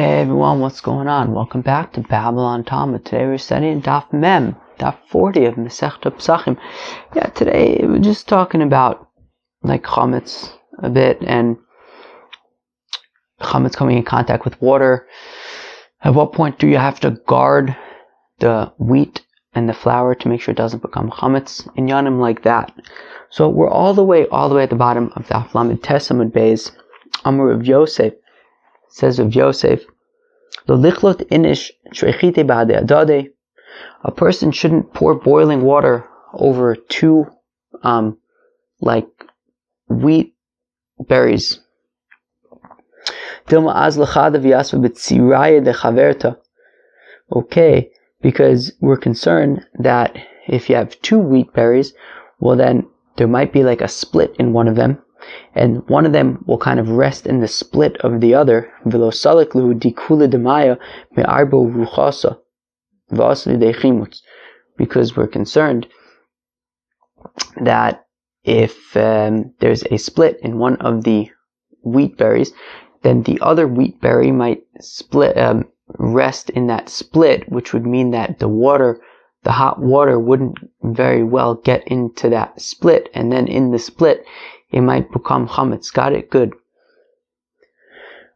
Hey 0.00 0.22
everyone, 0.22 0.60
what's 0.60 0.80
going 0.80 1.08
on? 1.08 1.34
Welcome 1.34 1.60
back 1.60 1.92
to 1.92 2.00
Babylon 2.00 2.64
Talmud. 2.64 3.04
Today 3.04 3.26
we're 3.26 3.36
studying 3.36 3.82
Daf 3.82 4.10
Mem, 4.14 4.56
Daf 4.78 4.96
40 5.10 5.44
of 5.44 5.54
Masechta 5.56 6.10
Pesachim. 6.10 6.56
Yeah, 7.14 7.26
today 7.26 7.80
we're 7.82 7.98
just 7.98 8.26
talking 8.26 8.62
about 8.62 9.10
like 9.62 9.82
chametz 9.82 10.54
a 10.78 10.88
bit 10.88 11.18
and 11.20 11.58
chametz 13.42 13.76
coming 13.76 13.98
in 13.98 14.02
contact 14.02 14.46
with 14.46 14.58
water. 14.62 15.06
At 16.00 16.14
what 16.14 16.32
point 16.32 16.58
do 16.58 16.66
you 16.66 16.78
have 16.78 16.98
to 17.00 17.10
guard 17.26 17.76
the 18.38 18.72
wheat 18.78 19.20
and 19.52 19.68
the 19.68 19.74
flour 19.74 20.14
to 20.14 20.28
make 20.28 20.40
sure 20.40 20.52
it 20.52 20.56
doesn't 20.56 20.80
become 20.80 21.10
chametz 21.10 21.68
in 21.76 21.88
yanim 21.88 22.20
like 22.20 22.44
that? 22.44 22.72
So 23.28 23.50
we're 23.50 23.68
all 23.68 23.92
the 23.92 24.02
way, 24.02 24.26
all 24.28 24.48
the 24.48 24.54
way 24.54 24.62
at 24.62 24.70
the 24.70 24.76
bottom 24.76 25.12
of 25.14 25.26
Daf 25.26 25.54
Lamed 25.54 25.82
Tesamud 25.82 26.32
Beis, 26.32 26.70
Amr 27.26 27.48
Rav 27.48 27.66
Yosef 27.66 28.14
says 28.90 29.18
Rav 29.18 29.34
Yosef. 29.34 29.84
A 34.04 34.10
person 34.10 34.50
shouldn't 34.50 34.92
pour 34.92 35.14
boiling 35.14 35.62
water 35.62 36.08
over 36.34 36.74
two, 36.74 37.26
um, 37.82 38.18
like 38.80 39.08
wheat 39.88 40.34
berries. 40.98 41.60
Okay, 47.32 47.90
because 48.20 48.72
we're 48.80 48.96
concerned 48.96 49.66
that 49.78 50.16
if 50.48 50.68
you 50.68 50.76
have 50.76 51.00
two 51.00 51.18
wheat 51.18 51.52
berries, 51.52 51.94
well 52.38 52.56
then 52.56 52.86
there 53.16 53.28
might 53.28 53.52
be 53.52 53.62
like 53.62 53.80
a 53.80 53.88
split 53.88 54.34
in 54.38 54.52
one 54.52 54.68
of 54.68 54.76
them, 54.76 54.98
and 55.54 55.88
one 55.88 56.06
of 56.06 56.12
them 56.12 56.44
will 56.46 56.58
kind 56.58 56.80
of 56.80 56.90
rest 56.90 57.26
in 57.26 57.40
the 57.40 57.48
split 57.48 57.96
of 57.98 58.20
the 58.20 58.34
other. 58.34 58.72
Because 64.76 65.16
we're 65.16 65.26
concerned 65.26 65.86
that 67.60 68.04
if 68.44 68.96
um, 68.96 69.52
there's 69.60 69.84
a 69.90 69.98
split 69.98 70.38
in 70.42 70.58
one 70.58 70.76
of 70.76 71.04
the 71.04 71.30
wheat 71.82 72.16
berries, 72.16 72.52
then 73.02 73.22
the 73.22 73.38
other 73.40 73.66
wheat 73.66 74.00
berry 74.00 74.30
might 74.30 74.62
split 74.80 75.36
um, 75.36 75.66
rest 75.98 76.50
in 76.50 76.66
that 76.68 76.88
split, 76.88 77.50
which 77.50 77.72
would 77.72 77.86
mean 77.86 78.10
that 78.10 78.38
the 78.38 78.48
water, 78.48 79.00
the 79.42 79.52
hot 79.52 79.80
water, 79.80 80.18
wouldn't 80.18 80.58
very 80.82 81.22
well 81.22 81.54
get 81.54 81.86
into 81.88 82.28
that 82.30 82.60
split, 82.60 83.08
and 83.14 83.32
then 83.32 83.46
in 83.46 83.70
the 83.70 83.78
split, 83.78 84.24
it 84.70 84.80
might 84.80 85.10
become 85.12 85.48
chametz. 85.48 85.92
Got 85.92 86.12
it? 86.12 86.30
Good. 86.30 86.54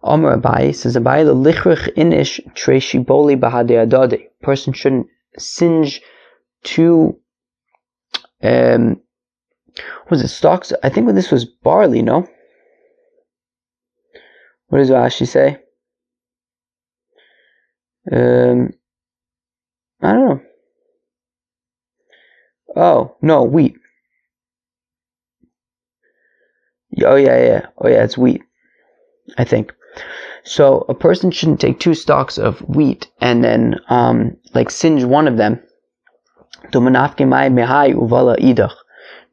Omer 0.02 0.36
Abai 0.36 0.74
says 0.74 0.96
Abai 0.96 1.24
the 1.24 1.34
lichrich 1.34 1.94
inish 1.96 2.40
treshiboli 2.54 3.38
bahade 3.38 3.70
adode. 3.70 4.28
Person 4.42 4.72
shouldn't 4.72 5.06
singe 5.38 6.02
two 6.62 7.18
um 8.42 9.00
was 10.10 10.22
it 10.22 10.28
stalks? 10.28 10.72
I 10.82 10.88
think 10.88 11.12
this 11.14 11.30
was 11.30 11.44
barley, 11.44 12.02
no? 12.02 12.28
What 14.68 14.78
does 14.78 14.90
Rashi 14.90 15.26
say? 15.26 15.60
Um 18.12 18.70
I 20.02 20.12
don't 20.12 20.28
know. 20.28 20.40
Oh, 22.76 23.16
no, 23.22 23.44
wheat. 23.44 23.76
Oh 27.02 27.16
yeah, 27.16 27.38
yeah. 27.42 27.66
Oh 27.78 27.88
yeah, 27.88 28.04
it's 28.04 28.18
wheat. 28.18 28.42
I 29.38 29.44
think. 29.44 29.72
So 30.44 30.84
a 30.88 30.94
person 30.94 31.30
shouldn't 31.30 31.60
take 31.60 31.80
two 31.80 31.94
stalks 31.94 32.36
of 32.36 32.58
wheat 32.60 33.10
and 33.20 33.42
then 33.42 33.80
um, 33.88 34.36
like 34.52 34.70
singe 34.70 35.04
one 35.04 35.26
of 35.26 35.38
them. 35.38 35.60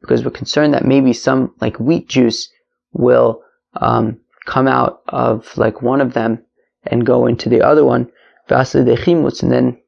Because 0.00 0.24
we're 0.24 0.30
concerned 0.30 0.74
that 0.74 0.84
maybe 0.84 1.12
some 1.12 1.54
like 1.60 1.78
wheat 1.78 2.08
juice 2.08 2.48
will 2.92 3.42
um, 3.74 4.20
come 4.46 4.68
out 4.68 5.02
of 5.08 5.56
like 5.56 5.82
one 5.82 6.00
of 6.00 6.14
them 6.14 6.44
and 6.84 7.06
go 7.06 7.26
into 7.26 7.48
the 7.48 7.62
other 7.62 7.84
one. 7.84 8.10
And 8.48 9.52
then 9.52 9.78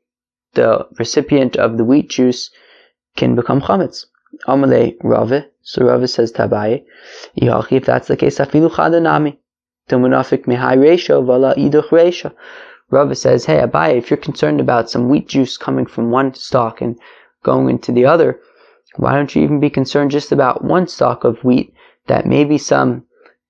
the 0.55 0.87
recipient 0.99 1.57
of 1.57 1.77
the 1.77 1.85
wheat 1.85 2.11
juice 2.11 2.51
can 3.17 3.35
become 3.35 3.61
chametz. 3.61 4.07
Amalei 4.47 4.97
Rave. 5.03 5.45
So 5.65 5.85
Rava 5.85 6.07
says 6.07 6.31
Tabaye. 6.31 6.85
If 7.35 7.85
that's 7.87 8.09
the 8.09 8.17
case, 8.17 8.39
afilu 8.39 8.71
chadanami. 8.71 9.39
Tumunafik 9.89 10.45
mihai 10.45 10.77
resha 10.77 11.25
vala 11.25 11.55
iduch 11.57 11.89
resha. 11.89 12.33
Rava 12.91 13.15
says, 13.15 13.47
hey 13.47 13.61
Abaye, 13.61 13.97
if 13.97 14.11
you're 14.11 14.19
concerned 14.19 14.61
about 14.61 14.91
some 14.91 15.09
wheat 15.09 15.27
juice 15.27 15.57
coming 15.57 15.87
from 15.87 16.11
one 16.11 16.35
stalk 16.35 16.83
and 16.83 16.99
going 17.43 17.71
into 17.71 17.93
the 17.93 18.05
other, 18.05 18.39
why 18.97 19.15
don't 19.15 19.35
you 19.35 19.43
even 19.43 19.59
be 19.59 19.71
concerned 19.71 20.11
just 20.11 20.33
about 20.33 20.63
one 20.63 20.87
stalk 20.87 21.25
of 21.25 21.43
wheat 21.43 21.73
that 22.07 22.27
maybe 22.27 22.59
some 22.59 23.05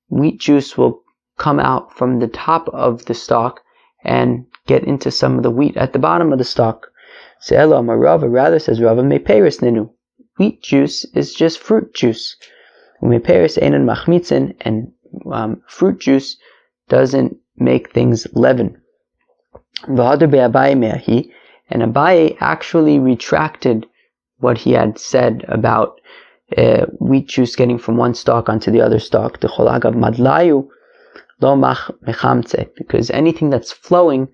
wheat 0.08 0.38
juice 0.38 0.78
will 0.78 1.02
come 1.36 1.58
out 1.58 1.92
from 1.92 2.20
the 2.20 2.28
top 2.28 2.68
of 2.68 3.04
the 3.06 3.14
stalk 3.14 3.60
and 4.04 4.46
get 4.66 4.84
into 4.84 5.10
some 5.10 5.36
of 5.36 5.42
the 5.42 5.50
wheat 5.50 5.76
at 5.76 5.92
the 5.92 5.98
bottom 5.98 6.32
of 6.32 6.38
the 6.38 6.44
stalk. 6.44 6.92
Se'elo 7.40 7.82
Rava 7.82 8.28
rather 8.28 8.60
says 8.60 8.80
Rava 8.80 9.02
me 9.02 9.18
peris 9.18 9.58
ninu 9.58 9.90
wheat 10.36 10.62
juice 10.62 11.04
is 11.14 11.34
just 11.34 11.58
fruit 11.58 11.94
juice. 11.94 12.36
Umeperis 13.02 13.58
einan 13.58 13.84
machmitzin, 13.84 14.54
and 14.62 14.92
um, 15.30 15.62
fruit 15.68 16.00
juice 16.00 16.36
doesn't 16.88 17.36
make 17.56 17.92
things 17.92 18.26
leaven. 18.32 18.80
And 19.86 19.98
Abaye 21.82 22.36
actually 22.40 22.98
retracted 22.98 23.86
what 24.38 24.58
he 24.58 24.72
had 24.72 24.98
said 24.98 25.44
about 25.48 26.00
uh, 26.56 26.86
wheat 27.00 27.28
juice 27.28 27.56
getting 27.56 27.78
from 27.78 27.96
one 27.96 28.14
stalk 28.14 28.48
onto 28.48 28.70
the 28.70 28.80
other 28.80 28.98
stalk. 28.98 29.40
madlayu 29.40 30.68
lo 31.40 31.56
mach 31.56 31.90
mechamtze, 32.06 32.68
because 32.76 33.10
anything 33.10 33.50
that's 33.50 33.72
flowing 33.72 34.28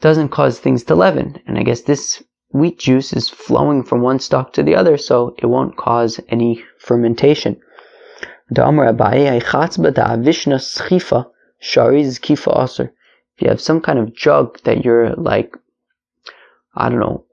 doesn't 0.00 0.28
cause 0.30 0.58
things 0.58 0.84
to 0.84 0.94
leaven. 0.94 1.40
And 1.46 1.58
I 1.58 1.62
guess 1.62 1.82
this 1.82 2.22
wheat 2.50 2.78
juice 2.78 3.12
is 3.12 3.28
flowing 3.28 3.82
from 3.82 4.02
one 4.02 4.18
stalk 4.18 4.52
to 4.54 4.62
the 4.62 4.74
other, 4.74 4.96
so 4.96 5.34
it 5.38 5.46
won't 5.46 5.76
cause 5.76 6.20
any 6.28 6.64
fermentation. 6.78 7.60
If 13.36 13.42
you 13.42 13.48
have 13.48 13.60
some 13.60 13.80
kind 13.80 13.98
of 13.98 14.14
jug 14.14 14.62
that 14.62 14.84
you're 14.84 15.14
like, 15.14 15.56
I 16.74 16.88
don't 16.88 17.00
know, 17.00 17.24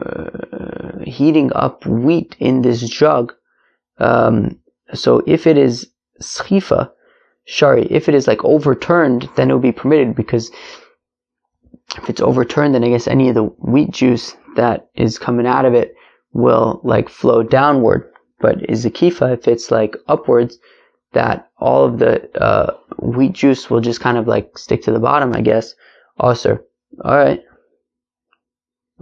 uh, 0.00 0.98
heating 1.04 1.52
up 1.54 1.86
wheat 1.86 2.36
in 2.38 2.62
this 2.62 2.80
jug, 2.88 3.34
um, 3.98 4.58
so 4.94 5.22
if 5.26 5.46
it 5.46 5.58
is 5.58 5.88
schifa, 6.20 6.90
shari, 7.44 7.86
if 7.90 8.08
it 8.08 8.14
is 8.14 8.26
like 8.26 8.44
overturned, 8.44 9.28
then 9.36 9.50
it 9.50 9.52
will 9.52 9.60
be 9.60 9.72
permitted 9.72 10.14
because 10.14 10.50
if 11.96 12.08
it's 12.08 12.20
overturned, 12.20 12.74
then 12.74 12.84
I 12.84 12.88
guess 12.88 13.06
any 13.06 13.28
of 13.28 13.34
the 13.34 13.44
wheat 13.44 13.90
juice 13.90 14.36
that 14.56 14.88
is 14.94 15.18
coming 15.18 15.46
out 15.46 15.64
of 15.64 15.74
it 15.74 15.94
will 16.32 16.80
like 16.84 17.08
flow 17.08 17.42
downward. 17.42 18.10
But 18.40 18.68
is 18.68 18.82
the 18.82 18.90
kifa 18.90 19.34
if 19.34 19.46
it's 19.46 19.70
like 19.70 19.96
upwards, 20.08 20.58
that 21.12 21.50
all 21.58 21.84
of 21.84 21.98
the 21.98 22.28
uh, 22.40 22.74
wheat 22.98 23.32
juice 23.32 23.70
will 23.70 23.80
just 23.80 24.00
kind 24.00 24.16
of 24.16 24.26
like 24.26 24.56
stick 24.58 24.82
to 24.82 24.92
the 24.92 24.98
bottom, 24.98 25.34
I 25.34 25.42
guess. 25.42 25.74
Also, 26.18 26.58
all 27.04 27.16
right, 27.16 27.40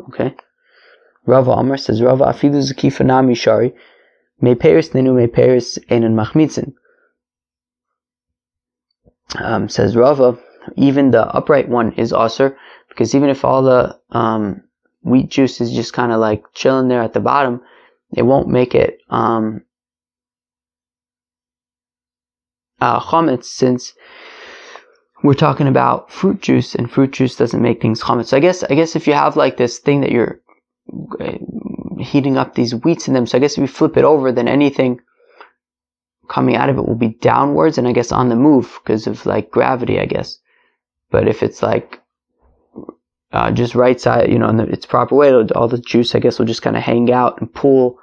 okay. 0.09 0.35
Rava 1.27 1.53
Amr 1.53 1.77
says 1.77 2.03
Rava 2.03 2.25
afidu 2.25 2.61
zakifa 2.61 3.05
nami 3.05 3.35
shari 3.35 3.75
me 4.41 4.55
peris 4.55 4.91
ninu 4.91 5.15
me 5.15 5.27
peris 5.27 5.79
enan 5.89 6.15
machmitzin. 6.15 6.73
Um, 9.37 9.69
says 9.69 9.97
Rava, 9.97 10.39
even 10.77 11.11
the 11.11 11.27
upright 11.29 11.69
one 11.69 11.93
is 11.93 12.13
also 12.13 12.55
because 12.89 13.15
even 13.15 13.31
if 13.31 13.45
all 13.45 13.63
the 13.63 13.99
um, 14.11 14.63
wheat 15.03 15.31
juice 15.31 15.61
is 15.61 15.73
just 15.73 15.93
kind 15.93 16.13
of 16.13 16.21
like 16.21 16.45
chilling 16.55 16.89
there 16.89 17.03
at 17.03 17.13
the 17.13 17.21
bottom, 17.21 17.63
it 18.17 18.23
won't 18.23 18.49
make 18.49 18.75
it 18.75 18.99
um, 19.09 19.63
uh, 22.81 23.01
chametz 23.01 23.45
since 23.45 23.95
we're 25.23 25.35
talking 25.35 25.69
about 25.69 26.11
fruit 26.11 26.41
juice 26.41 26.75
and 26.75 26.91
fruit 26.91 27.13
juice 27.13 27.37
doesn't 27.37 27.63
make 27.63 27.81
things 27.81 28.03
chametz. 28.03 28.27
So 28.27 28.37
I 28.37 28.41
guess 28.41 28.63
I 28.65 28.75
guess 28.75 28.97
if 28.97 29.07
you 29.07 29.13
have 29.15 29.37
like 29.37 29.57
this 29.57 29.79
thing 29.79 30.01
that 30.01 30.13
you're 30.13 30.41
uh, 31.21 31.33
heating 31.99 32.37
up 32.37 32.55
these 32.55 32.73
wheats 32.73 33.07
in 33.07 33.15
them, 33.15 33.27
so 33.27 33.37
I 33.37 33.41
guess 33.41 33.53
if 33.53 33.59
you 33.59 33.67
flip 33.67 33.97
it 33.97 34.05
over, 34.05 34.33
then 34.33 34.49
anything 34.49 35.01
coming 36.29 36.57
out 36.57 36.71
of 36.71 36.79
it 36.79 36.87
will 36.87 36.95
be 36.95 37.09
downwards 37.09 37.77
and 37.77 37.89
I 37.89 37.93
guess 37.93 38.13
on 38.13 38.29
the 38.29 38.37
move 38.37 38.81
because 38.83 39.07
of 39.07 39.27
like 39.27 39.51
gravity, 39.51 39.99
I 39.99 40.07
guess. 40.07 40.39
But 41.11 41.29
if 41.29 41.43
it's 41.43 41.63
like 41.63 42.01
uh, 43.33 43.51
just 43.51 43.75
right 43.75 44.01
side, 44.01 44.31
you 44.31 44.39
know, 44.39 44.49
in 44.49 44.57
the, 44.57 44.65
its 44.65 44.87
proper 44.87 45.15
way, 45.15 45.33
all 45.33 45.69
the 45.69 45.79
juice, 45.79 46.15
I 46.15 46.19
guess, 46.19 46.39
will 46.39 46.47
just 46.47 46.63
kind 46.63 46.77
of 46.77 46.83
hang 46.83 47.13
out 47.13 47.41
and 47.41 47.53
pool 47.53 47.99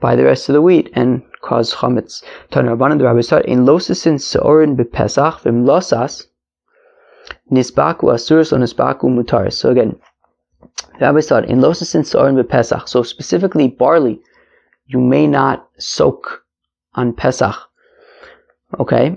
by 0.00 0.16
the 0.16 0.24
rest 0.24 0.48
of 0.48 0.54
the 0.54 0.62
wheat 0.62 0.90
and 0.94 1.22
cause 1.42 1.74
chametz. 1.74 2.22
Tana 2.50 2.76
Rabbanan, 2.76 2.98
the 2.98 3.04
rabbi 3.04 3.20
said, 3.20 3.44
in 3.44 3.64
losisin 3.64 4.18
seorin 4.18 4.76
bepesach 4.76 5.42
vim 5.42 5.64
losas 5.64 6.26
nisbaku 7.50 8.12
asuris 8.12 8.52
or 8.52 8.58
nisbaku 8.58 9.04
mutaris. 9.04 9.54
So 9.54 9.70
again, 9.70 9.98
the 10.98 11.06
Rabbi 11.06 11.20
said 11.20 11.44
in 11.46 11.60
losasin 11.60 12.04
sorin 12.04 12.42
Pesach. 12.48 12.88
So 12.88 13.02
specifically 13.02 13.68
barley, 13.68 14.20
you 14.86 15.00
may 15.00 15.26
not 15.26 15.68
soak 15.78 16.44
on 16.94 17.12
Pesach. 17.12 17.56
Okay, 18.78 19.16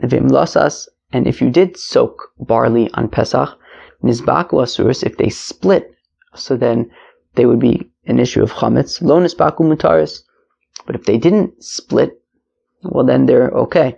vim 0.00 0.28
losas, 0.28 0.88
and 1.14 1.28
if 1.28 1.40
you 1.40 1.48
did 1.48 1.76
soak 1.76 2.32
barley 2.40 2.90
on 2.94 3.08
Pesach, 3.08 3.50
nisbaku 4.02 4.54
asuris, 4.64 5.04
if 5.04 5.16
they 5.16 5.28
split, 5.28 5.94
so 6.34 6.56
then 6.56 6.90
they 7.36 7.46
would 7.46 7.60
be 7.60 7.88
an 8.06 8.18
issue 8.18 8.42
of 8.42 8.50
chametz. 8.50 9.00
Lo 9.00 9.20
nisbaku 9.20 9.60
mutaris, 9.60 10.22
but 10.86 10.96
if 10.96 11.04
they 11.04 11.16
didn't 11.16 11.62
split, 11.62 12.20
well 12.82 13.06
then 13.06 13.26
they're 13.26 13.50
okay. 13.50 13.96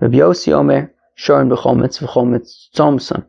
Rabbi 0.00 0.16
Yossi 0.16 0.52
Omer, 0.52 0.92
Shorin 1.16 1.48
b'chometz 1.48 2.02
v'chometz 2.02 2.68
tzomson. 2.74 3.24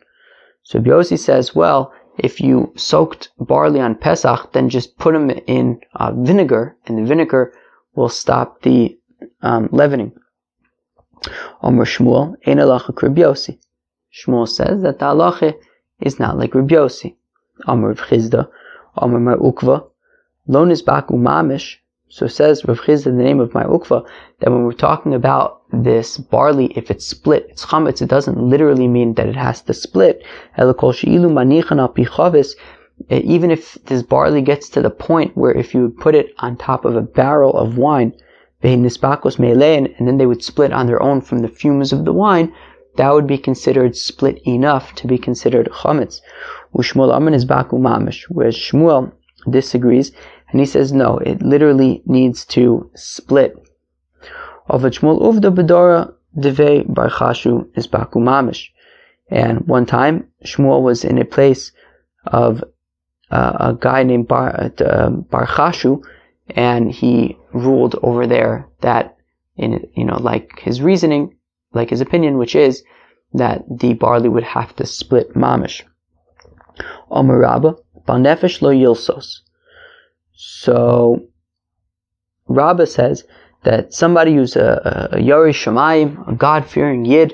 So 0.63 0.80
Rabbi 0.80 0.89
Yossi 0.89 1.19
says, 1.19 1.54
well, 1.54 1.94
if 2.18 2.42
you 2.42 2.74
soaked 2.75 3.30
barley 3.39 3.80
on 3.80 3.94
Pesach, 3.94 4.51
then 4.54 4.68
just 4.68 4.98
put 4.98 5.13
them 5.13 5.30
in 5.45 5.80
uh, 5.94 6.12
vinegar, 6.12 6.75
and 6.88 6.98
the 6.98 7.04
vinegar 7.04 7.54
will 7.94 8.09
stop 8.09 8.63
the 8.63 8.98
um, 9.44 9.69
leavening. 9.71 10.12
Omer 11.62 11.86
Shmuel, 11.86 12.36
ein 12.46 12.58
halacha 12.58 13.02
Rabbi. 13.02 13.34
Shmuel 14.14 14.48
says 14.48 14.81
that 14.84 15.00
the 15.00 15.06
halacha 15.06 15.56
is 16.00 16.19
not 16.19 16.38
like 16.38 16.54
Rabbi. 16.54 16.88
Omer 17.68 17.88
Rav 17.88 18.00
Chisda, 18.02 18.48
Omer 18.98 19.19
Mar 19.19 19.38
Ukva, 19.38 19.88
lo 20.48 20.66
nizbaku 20.66 21.12
mamish, 21.12 21.78
so 22.08 22.28
says 22.28 22.64
Rav 22.66 22.81
Chisda 22.81 23.06
the 23.06 23.12
name 23.12 23.40
of 23.40 23.54
Mar 23.56 23.66
Ukva 23.66 24.06
that 24.40 24.52
when 24.52 24.64
we're 24.64 24.74
talking 24.74 25.16
about 25.16 25.62
this 25.72 26.18
barley, 26.18 26.68
if 26.78 26.92
it's 26.92 27.06
split, 27.06 27.48
it's 27.50 27.66
chametz, 27.66 28.02
it 28.02 28.10
doesn't 28.10 28.38
literally 28.38 28.88
mean 28.88 29.16
that 29.16 29.28
it 29.28 29.36
has 29.36 29.62
to 29.62 29.74
split. 29.74 30.24
Even 33.10 33.52
if 33.52 33.74
this 33.86 34.04
barley 34.04 34.42
gets 34.42 34.69
to 34.69 34.81
the 34.81 34.90
point 34.90 35.36
where 35.36 35.52
if 35.52 35.74
you 35.74 35.90
put 36.00 36.16
it 36.16 36.34
on 36.40 36.58
top 36.58 36.86
of 36.86 36.96
a 36.96 37.02
barrel 37.02 37.54
of 37.54 37.78
wine, 37.78 38.14
and 38.74 40.08
then 40.08 40.18
they 40.18 40.25
would 40.25 40.44
split 40.44 40.74
on 40.74 40.88
their 40.88 41.02
own 41.02 41.22
from 41.22 41.40
the 41.40 41.48
fumes 41.48 41.94
of 41.94 42.06
the 42.06 42.14
wine, 42.14 42.54
that 42.98 43.14
would 43.14 43.28
be 43.28 43.38
considered 43.38 43.96
split 43.96 44.42
enough 44.46 44.94
to 44.96 45.08
be 45.08 45.18
considered 45.18 45.69
chametz. 45.72 46.22
Whereas 46.72 48.56
Shmuel 48.56 49.12
disagrees 49.50 50.12
and 50.50 50.60
he 50.60 50.66
says, 50.66 50.92
no, 50.92 51.18
it 51.19 51.42
literally 51.42 52.02
needs 52.06 52.46
to 52.46 52.90
split. 52.96 53.56
Of 54.68 54.81
Shmuel 54.81 55.22
uvda 55.22 55.52
bedora 55.54 56.14
deve 56.38 56.86
barchashu 56.88 57.68
is 57.75 57.88
baku 57.88 58.19
mamish. 58.19 58.69
And 59.30 59.68
one 59.68 59.86
time, 59.86 60.28
Shmuel 60.46 60.81
was 60.81 61.04
in 61.04 61.18
a 61.18 61.25
place 61.25 61.72
of 62.25 62.64
uh, 63.30 63.54
a 63.60 63.78
guy 63.80 64.04
named 64.04 64.28
Bar, 64.28 64.56
uh, 64.56 65.10
Barchashu, 65.10 66.02
and 66.49 66.91
he 66.91 67.38
ruled 67.53 67.95
over 68.03 68.27
there 68.27 68.67
that, 68.81 69.17
in 69.55 69.88
you 69.95 70.05
know, 70.05 70.17
like 70.17 70.59
his 70.59 70.81
reasoning, 70.81 71.35
like 71.73 71.89
his 71.89 72.01
opinion, 72.01 72.38
which 72.38 72.55
is 72.55 72.83
that 73.33 73.63
the 73.69 73.94
barley 73.94 74.29
would 74.29 74.44
have 74.44 74.75
to 74.77 74.85
split 74.85 75.33
mamish. 75.35 75.83
Omer 77.09 77.39
Rabba, 77.39 77.75
Balnefesh 78.07 78.61
lo 78.61 78.71
yilsos. 78.71 79.39
So 80.33 81.27
Rabbah 82.47 82.85
says 82.85 83.25
that 83.63 83.94
somebody 83.94 84.35
who's 84.35 84.55
a, 84.55 85.09
a 85.11 85.17
Yari 85.17 85.51
Shemaim, 85.51 86.27
a 86.27 86.33
God-fearing 86.33 87.05
Yid, 87.05 87.33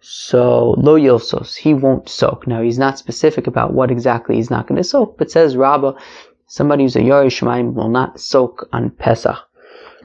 so 0.00 0.74
lo 0.78 0.96
yilsos, 0.96 1.56
he 1.56 1.74
won't 1.74 2.08
soak. 2.08 2.46
Now 2.46 2.62
he's 2.62 2.78
not 2.78 2.98
specific 2.98 3.46
about 3.46 3.74
what 3.74 3.90
exactly 3.90 4.36
he's 4.36 4.50
not 4.50 4.66
going 4.66 4.78
to 4.78 4.84
soak, 4.84 5.18
but 5.18 5.30
says 5.30 5.56
Rabbah, 5.56 5.92
somebody 6.48 6.82
who's 6.82 6.96
a 6.96 7.00
Yari 7.00 7.28
Shemaim 7.28 7.74
will 7.74 7.88
not 7.88 8.18
soak 8.18 8.68
on 8.72 8.90
Pesach. 8.90 9.36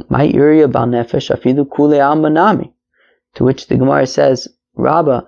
My 0.09 0.27
area 0.27 0.67
bal 0.67 0.85
nefesh 0.85 1.31
afidu 1.35 1.69
kule 1.69 1.99
al 1.99 2.17
manami. 2.17 2.71
To 3.35 3.43
which 3.43 3.67
the 3.67 3.77
Gemara 3.77 4.05
says, 4.05 4.47
Rabbah, 4.75 5.21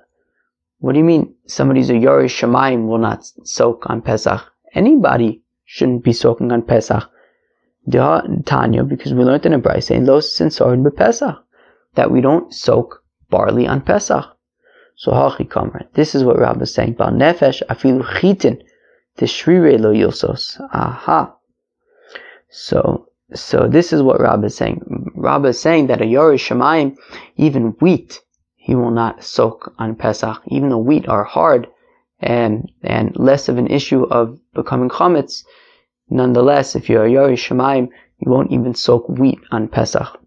what 0.79 0.93
do 0.93 0.99
you 0.99 1.05
mean 1.05 1.33
somebody 1.47 1.79
who's 1.79 1.89
a 1.89 1.93
Yari 1.93 2.25
Shemaim 2.25 2.87
will 2.87 2.99
not 2.99 3.25
soak 3.43 3.89
on 3.89 4.01
Pesach? 4.01 4.41
Anybody 4.73 5.41
shouldn't 5.63 6.03
be 6.03 6.13
soaking 6.13 6.51
on 6.51 6.61
Pesach. 6.61 7.09
Tanya, 7.89 8.83
because 8.83 9.13
we 9.13 9.23
learned 9.23 9.45
in 9.45 9.53
a 9.53 9.59
Brisa 9.59 9.91
in 9.91 10.05
Los 10.05 10.27
Sensorin 10.27 10.95
Pesach 10.95 11.35
that 11.93 12.11
we 12.11 12.19
don't 12.19 12.53
soak 12.53 13.03
barley 13.29 13.67
on 13.67 13.81
Pesach. 13.81 14.25
So 14.97 15.11
hachi 15.11 15.47
kamer. 15.47 15.85
This 15.93 16.15
is 16.15 16.23
what 16.23 16.39
Rabbah 16.39 16.63
is 16.63 16.73
saying. 16.73 16.93
Bal 16.93 17.11
nefesh 17.11 17.61
afilu 17.69 18.03
chitin 18.19 18.61
tishrire 19.17 19.79
lo 19.79 19.93
yosos. 19.93 20.59
Aha. 20.73 21.35
So 22.49 23.09
so 23.33 23.67
this 23.67 23.91
is 23.91 24.01
what 24.01 24.21
Rabbah 24.21 24.47
is 24.47 24.55
saying. 24.55 25.11
Rabbah 25.15 25.49
is 25.49 25.59
saying 25.59 25.87
that 25.87 26.01
a 26.01 26.05
Yorish 26.05 26.47
Shemayim, 26.47 26.95
even 27.37 27.75
wheat, 27.81 28.21
he 28.55 28.75
will 28.75 28.91
not 28.91 29.23
soak 29.23 29.73
on 29.79 29.95
Pesach. 29.95 30.41
Even 30.47 30.69
though 30.69 30.77
wheat 30.77 31.07
are 31.07 31.23
hard 31.23 31.67
and 32.19 32.71
and 32.83 33.15
less 33.17 33.49
of 33.49 33.57
an 33.57 33.67
issue 33.67 34.03
of 34.03 34.39
becoming 34.53 34.89
chametz. 34.89 35.43
Nonetheless, 36.09 36.75
if 36.75 36.89
you're 36.89 37.05
a 37.05 37.09
Yari 37.09 37.33
Shemaim, 37.33 37.89
you 38.19 38.31
won't 38.31 38.51
even 38.51 38.73
soak 38.73 39.07
wheat 39.09 39.39
on 39.51 39.67
Pesach. 39.67 40.19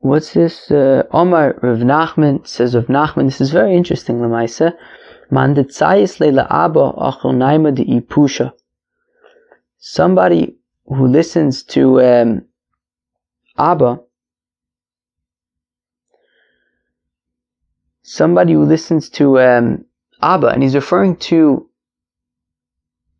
What's 0.00 0.34
this? 0.34 0.70
Uh, 0.70 1.04
Omar 1.12 1.58
Rav 1.62 1.78
Nachman 1.78 2.46
says 2.46 2.74
of 2.74 2.86
Nachman. 2.86 3.26
This 3.26 3.40
is 3.40 3.50
very 3.50 3.76
interesting. 3.76 4.20
Lemaisa, 4.20 4.74
Somebody 9.78 10.56
who 10.86 11.06
listens 11.06 11.62
to 11.64 12.00
um, 12.00 12.44
Abba 13.58 14.00
somebody 18.08 18.54
who 18.54 18.64
listens 18.64 19.10
to 19.10 19.38
um, 19.38 19.84
Abba, 20.22 20.48
and 20.48 20.62
he's 20.62 20.74
referring 20.74 21.14
to 21.16 21.68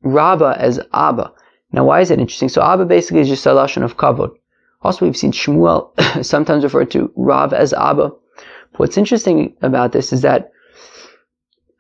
Rabba 0.02 0.56
as 0.58 0.81
Abba. 0.94 1.31
Now, 1.72 1.84
why 1.84 2.00
is 2.00 2.08
that 2.08 2.19
interesting? 2.19 2.49
So, 2.49 2.62
Abba 2.62 2.87
basically 2.87 3.20
is 3.20 3.28
just 3.28 3.44
a 3.44 3.50
lashon 3.50 3.84
of 3.84 3.99
kavod. 3.99 4.31
Also, 4.81 5.05
we've 5.05 5.16
seen 5.16 5.32
Shmuel 5.32 5.90
sometimes 6.25 6.64
refer 6.64 6.87
to 6.87 7.12
Rav 7.16 7.52
as 7.52 7.75
Abba. 7.75 8.10
But 8.72 8.81
what's 8.81 8.96
interesting 8.96 9.55
about 9.60 9.93
this 9.93 10.12
is 10.12 10.22
that 10.22 10.50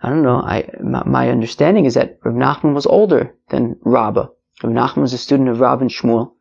I 0.00 0.10
don't 0.10 0.22
know. 0.22 0.36
I 0.36 0.70
my, 0.80 1.02
my 1.04 1.28
understanding 1.28 1.84
is 1.84 1.94
that 1.94 2.18
Rav 2.24 2.34
Nachman 2.34 2.74
was 2.74 2.86
older 2.86 3.34
than 3.50 3.76
Rabba. 3.82 4.30
Rav 4.62 4.72
Nachman 4.72 5.02
was 5.02 5.12
a 5.12 5.18
student 5.18 5.48
of 5.48 5.60
Rav 5.60 5.80
and 5.80 5.90
Shmuel, 5.90 6.32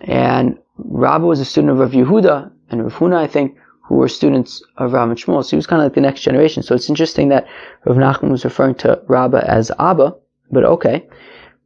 and 0.00 0.58
Rabba 0.76 1.24
was 1.24 1.40
a 1.40 1.44
student 1.44 1.72
of 1.72 1.78
Rav 1.78 1.92
Yehuda 1.92 2.50
and 2.70 2.82
Rav 2.82 2.94
Huna, 2.94 3.16
I 3.16 3.26
think, 3.26 3.56
who 3.86 3.96
were 3.96 4.08
students 4.08 4.62
of 4.76 4.92
Rav 4.92 5.08
and 5.08 5.18
Shmuel. 5.18 5.44
So 5.44 5.50
he 5.50 5.56
was 5.56 5.66
kind 5.66 5.80
of 5.80 5.86
like 5.86 5.94
the 5.94 6.00
next 6.00 6.22
generation. 6.22 6.62
So 6.62 6.74
it's 6.74 6.88
interesting 6.88 7.28
that 7.28 7.46
Rav 7.84 7.96
Nachman 7.96 8.30
was 8.30 8.44
referring 8.44 8.74
to 8.76 9.00
Rabba 9.06 9.48
as 9.48 9.70
Abba, 9.78 10.14
but 10.50 10.64
okay. 10.64 11.06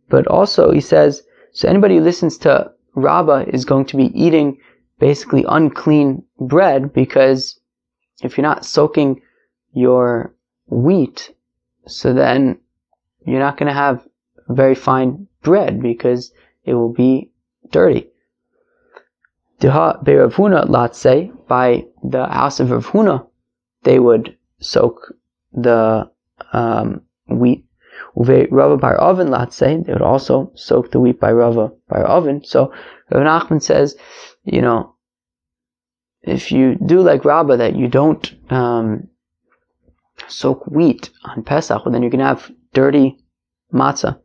But 0.09 0.27
also 0.27 0.73
he 0.73 0.81
says, 0.81 1.23
so 1.53 1.69
anybody 1.69 1.97
who 1.97 2.03
listens 2.03 2.37
to 2.39 2.71
Rabba 2.95 3.47
is 3.49 3.65
going 3.65 3.87
to 3.87 3.97
be 3.97 4.07
eating 4.21 4.59
basically 4.99 5.45
unclean 5.49 6.23
bread 6.39 6.93
because 6.93 7.59
if 8.23 8.37
you're 8.37 8.47
not 8.47 8.67
soaking 8.67 9.23
your 9.73 10.35
wheat, 10.71 11.35
so 11.87 12.13
then 12.13 12.59
you're 13.27 13.41
not 13.41 13.59
going 13.59 13.69
to 13.69 13.75
have 13.75 14.07
very 14.49 14.75
fine 14.75 15.27
bread 15.43 15.83
because 15.83 16.33
it 16.65 16.75
will 16.75 16.93
be 16.93 17.31
dirty. 17.71 18.09
Deha 19.61 20.07
Rav 20.07 20.35
Huna, 20.35 20.69
let's 20.69 20.99
say, 20.99 21.31
by 21.47 21.85
the 22.03 22.27
house 22.27 22.61
of 22.61 22.71
Rav 22.71 22.87
Huna, 22.87 23.27
they 23.83 23.99
would 23.99 24.37
soak 24.59 25.15
the 25.53 26.11
um, 26.53 27.03
wheat. 27.29 27.65
Uve 28.17 28.49
Rava 28.51 28.77
Bar 28.77 28.97
Oven, 28.97 29.35
say, 29.51 29.77
they 29.77 29.93
would 29.93 30.03
also 30.03 30.51
soak 30.55 30.91
the 30.91 31.01
wheat 31.01 31.21
by 31.21 31.33
Rava 31.33 31.73
Bar 31.89 32.05
Oven. 32.05 32.43
So 32.45 32.73
Rav 33.11 33.23
Nachman 33.23 33.63
says, 33.63 33.97
you 34.45 34.63
know, 34.63 34.95
if 36.23 36.53
you 36.53 36.77
do 36.77 37.01
like 37.01 37.25
Rabba, 37.25 37.59
that 37.59 37.77
you 37.77 37.89
don't 37.89 38.35
um, 38.51 39.09
soak 40.29 40.67
wheat 40.67 41.11
on 41.25 41.43
Pesach, 41.43 41.85
well, 41.85 41.93
then 41.93 42.03
you're 42.03 42.11
going 42.11 42.21
to 42.21 42.27
have 42.27 42.51
dirty 42.73 43.19
matzah. 43.73 44.19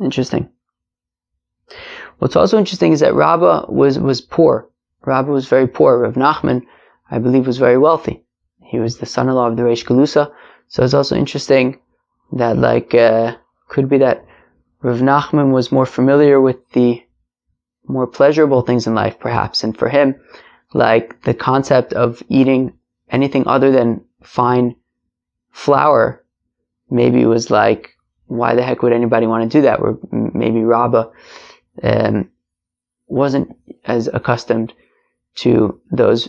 Interesting. 0.00 0.48
What's 2.18 2.36
also 2.36 2.58
interesting 2.58 2.92
is 2.92 3.00
that 3.00 3.14
Rabba 3.14 3.66
was, 3.68 3.98
was 3.98 4.20
poor. 4.20 4.70
Rabba 5.04 5.30
was 5.30 5.46
very 5.48 5.66
poor. 5.66 6.00
Rav 6.00 6.14
Nachman, 6.14 6.62
I 7.10 7.18
believe, 7.18 7.46
was 7.46 7.58
very 7.58 7.78
wealthy. 7.78 8.24
He 8.62 8.78
was 8.78 8.98
the 8.98 9.06
son-in-law 9.06 9.48
of 9.48 9.56
the 9.56 9.62
Reish 9.62 9.84
Galusa. 9.84 10.32
So 10.68 10.82
it's 10.82 10.94
also 10.94 11.16
interesting 11.16 11.80
that, 12.32 12.56
like, 12.56 12.94
uh, 12.94 13.36
could 13.68 13.88
be 13.88 13.98
that 13.98 14.24
Rav 14.82 14.98
Nachman 14.98 15.52
was 15.52 15.72
more 15.72 15.86
familiar 15.86 16.40
with 16.40 16.56
the 16.70 17.02
more 17.86 18.06
pleasurable 18.06 18.62
things 18.62 18.86
in 18.86 18.94
life, 18.94 19.18
perhaps. 19.18 19.62
And 19.62 19.76
for 19.76 19.88
him, 19.88 20.16
like, 20.74 21.22
the 21.22 21.34
concept 21.34 21.92
of 21.92 22.22
eating 22.28 22.72
anything 23.10 23.46
other 23.46 23.70
than 23.70 24.04
fine 24.22 24.74
flour, 25.56 26.22
maybe 26.90 27.24
was 27.24 27.50
like, 27.50 27.96
why 28.26 28.54
the 28.54 28.62
heck 28.62 28.82
would 28.82 28.92
anybody 28.92 29.26
want 29.26 29.50
to 29.50 29.58
do 29.58 29.62
that? 29.62 29.80
Or 29.80 29.98
maybe 30.12 30.60
Rabbah 30.60 31.06
um, 31.82 32.30
wasn't 33.06 33.56
as 33.86 34.06
accustomed 34.12 34.74
to 35.36 35.80
those 35.90 36.28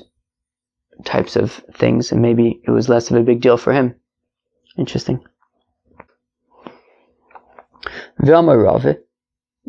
types 1.04 1.36
of 1.36 1.52
things, 1.76 2.14
and 2.14 2.22
maybe 2.22 2.62
it 2.66 2.72
was 2.72 2.88
less 2.88 3.12
of 3.12 3.18
a 3.18 3.22
big 3.22 3.42
deal 3.42 3.58
for 3.58 3.74
him. 3.74 3.96
Interesting. 4.78 5.20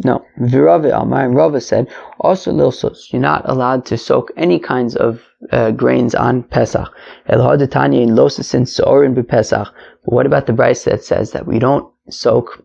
No, 0.05 0.25
Virave 0.39 0.93
Rava 1.35 1.61
said, 1.61 1.89
also 2.21 2.53
lilsos, 2.53 3.13
you're 3.13 3.21
not 3.21 3.43
allowed 3.49 3.85
to 3.87 3.99
soak 3.99 4.31
any 4.37 4.61
kinds 4.61 4.95
of 4.95 5.23
uh, 5.51 5.73
grains 5.73 6.15
on 6.15 6.45
Pesach. 6.45 6.89
El 7.27 7.41
hadatanya 7.41 8.03
in 8.03 9.25
Pesach. 9.25 9.69
But 10.05 10.13
what 10.13 10.27
about 10.27 10.47
the 10.47 10.53
Brisa 10.53 10.85
that 10.85 11.03
says 11.03 11.33
that 11.33 11.49
we 11.49 11.59
don't 11.59 11.93
soak 12.11 12.65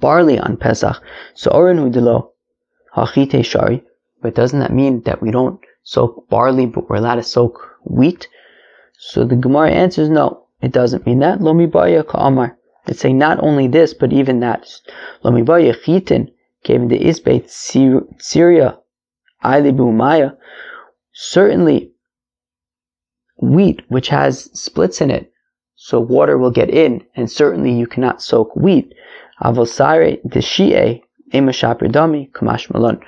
barley 0.00 0.36
on 0.38 0.56
Pesach? 0.56 1.00
Sorin 1.34 1.78
hudilo 1.78 2.30
hachite 2.96 3.44
shari. 3.44 3.84
But 4.20 4.34
doesn't 4.34 4.58
that 4.58 4.72
mean 4.72 5.02
that 5.02 5.22
we 5.22 5.30
don't 5.30 5.60
soak 5.84 6.28
barley, 6.28 6.66
but 6.66 6.90
we're 6.90 6.96
allowed 6.96 7.16
to 7.16 7.22
soak 7.22 7.60
wheat? 7.84 8.26
So 8.98 9.24
the 9.24 9.36
Gemara 9.36 9.70
answers 9.70 10.08
no, 10.08 10.46
it 10.60 10.72
doesn't 10.72 11.06
mean 11.06 11.20
that. 11.20 11.40
Lomi 11.40 11.66
baya 11.66 12.02
ka'amar. 12.02 12.58
It's 12.86 13.00
saying 13.00 13.18
not 13.18 13.42
only 13.42 13.66
this, 13.66 13.94
but 13.94 14.12
even 14.12 14.40
that. 14.40 14.68
Lomibaya 15.24 15.74
chitin 15.82 16.30
gave 16.64 16.88
the 16.88 17.06
isbeit 17.06 17.50
Syria 17.50 18.78
Maya. 19.42 20.30
Certainly, 21.12 21.92
wheat 23.40 23.82
which 23.88 24.08
has 24.08 24.50
splits 24.58 25.00
in 25.00 25.10
it, 25.10 25.32
so 25.76 26.00
water 26.00 26.38
will 26.38 26.50
get 26.50 26.70
in, 26.70 27.04
and 27.14 27.30
certainly 27.30 27.72
you 27.72 27.86
cannot 27.86 28.22
soak 28.22 28.54
wheat. 28.56 28.94
Avosare 29.42 30.20
deshie 30.26 31.02
emashapridami 31.32 32.30
kamash 32.32 32.72
malon. 32.72 33.00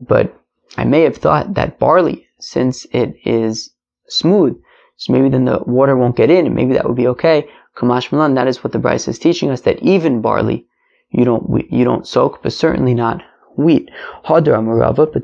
But 0.00 0.34
I 0.76 0.84
may 0.84 1.02
have 1.02 1.16
thought 1.16 1.54
that 1.54 1.78
barley, 1.78 2.26
since 2.38 2.86
it 2.92 3.14
is 3.24 3.70
smooth, 4.08 4.60
so 4.96 5.12
maybe 5.12 5.28
then 5.28 5.44
the 5.44 5.60
water 5.66 5.96
won't 5.96 6.16
get 6.16 6.30
in, 6.30 6.46
and 6.46 6.54
maybe 6.54 6.74
that 6.74 6.86
would 6.86 6.96
be 6.96 7.08
okay. 7.08 7.48
Kamash 7.78 8.10
Malan, 8.10 8.34
that 8.34 8.48
is 8.48 8.64
what 8.64 8.72
the 8.72 8.78
Brisa 8.78 9.08
is 9.08 9.18
teaching 9.20 9.50
us, 9.50 9.60
that 9.60 9.78
even 9.80 10.20
barley, 10.20 10.66
you 11.10 11.24
don't, 11.24 11.64
you 11.70 11.84
don't 11.84 12.06
soak, 12.06 12.42
but 12.42 12.52
certainly 12.52 12.92
not 12.92 13.22
wheat. 13.56 13.88
But 14.28 14.44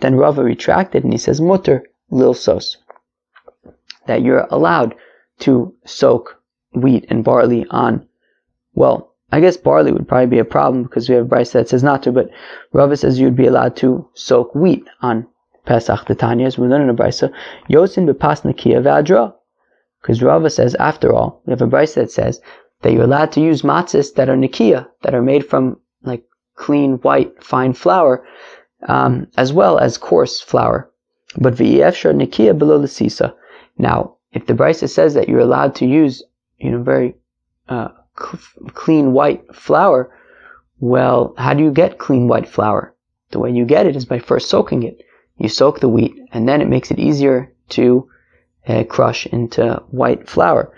then 0.01 0.15
Rava 0.15 0.45
retracted 0.45 1.03
and 1.03 1.13
he 1.13 1.19
says, 1.19 1.41
Mutter 1.41 1.85
lil 2.11 2.33
sos. 2.33 2.77
That 4.07 4.23
you're 4.23 4.47
allowed 4.51 4.95
to 5.41 5.75
soak 5.85 6.41
wheat 6.73 7.07
and 7.09 7.25
barley 7.25 7.67
on, 7.71 8.07
well, 8.75 9.15
I 9.33 9.41
guess 9.41 9.57
barley 9.57 9.91
would 9.91 10.07
probably 10.07 10.27
be 10.27 10.39
a 10.39 10.45
problem 10.45 10.85
because 10.85 11.09
we 11.09 11.17
have 11.17 11.25
a 11.25 11.29
Bryce 11.29 11.53
that 11.53 11.69
says 11.69 11.83
not 11.83 12.05
to, 12.05 12.13
but 12.13 12.31
Rava 12.73 12.97
says 12.97 13.19
you'd 13.19 13.35
be 13.35 13.47
allowed 13.47 13.75
to 13.79 14.09
soak 14.15 14.55
wheat 14.55 14.87
on 15.03 15.27
Pesach 15.67 16.07
the 16.07 16.15
Tanya, 16.15 16.51
learn 16.57 16.83
in 16.83 16.95
the 16.95 17.03
Brisa. 17.03 17.33
Yosin 17.69 18.07
bepasnakia 18.09 18.81
v'adra. 18.81 19.35
Because 20.05 20.23
Rava 20.23 20.51
says, 20.51 20.75
after 20.75 21.15
all, 21.15 21.41
we 21.47 21.53
have 21.53 21.63
a 21.63 21.67
Brisa 21.67 21.95
that 21.95 22.11
says 22.11 22.39
that 22.83 22.93
you're 22.93 23.05
allowed 23.05 23.33
to 23.33 23.41
use 23.41 23.63
matzahs 23.63 24.13
that 24.17 24.29
are 24.29 24.37
nikia, 24.37 24.87
that 25.01 25.15
are 25.15 25.23
made 25.23 25.47
from 25.47 25.81
like 26.03 26.25
clean, 26.57 26.97
white, 26.97 27.43
fine 27.43 27.73
flour, 27.73 28.23
um, 28.87 29.27
as 29.39 29.55
well 29.55 29.79
as 29.79 29.97
coarse 29.97 30.43
flour. 30.43 30.91
But 31.39 31.55
v'yefshar 31.55 32.15
nikia 32.15 32.59
below 32.59 32.79
the 32.79 32.87
sisa. 32.87 33.35
Now, 33.79 34.17
if 34.33 34.45
the 34.45 34.53
Brisa 34.53 34.91
says 34.91 35.15
that 35.15 35.27
you're 35.27 35.41
allowed 35.41 35.75
to 35.77 35.87
use, 35.87 36.23
you 36.59 36.71
know, 36.71 36.83
very 36.83 37.15
uh, 37.71 37.89
cl- 38.19 38.69
clean 38.75 39.15
white 39.15 39.55
flour, 39.55 40.15
well, 40.81 41.33
how 41.39 41.55
do 41.55 41.63
you 41.63 41.71
get 41.71 41.99
clean 41.99 42.29
white 42.29 42.47
flour? 42.47 42.95
The 43.31 43.39
way 43.39 43.53
you 43.53 43.65
get 43.65 43.87
it 43.87 43.97
is 43.97 44.05
by 44.05 44.19
first 44.19 44.51
soaking 44.51 44.83
it. 44.83 45.01
You 45.39 45.49
soak 45.49 45.81
the 45.81 45.89
wheat, 45.89 46.15
and 46.31 46.47
then 46.47 46.61
it 46.61 46.69
makes 46.69 46.91
it 46.91 46.99
easier 46.99 47.55
to 47.71 48.07
uh, 48.69 48.85
crush 48.85 49.27
into 49.27 49.83
white 49.91 50.29
flour. 50.29 50.73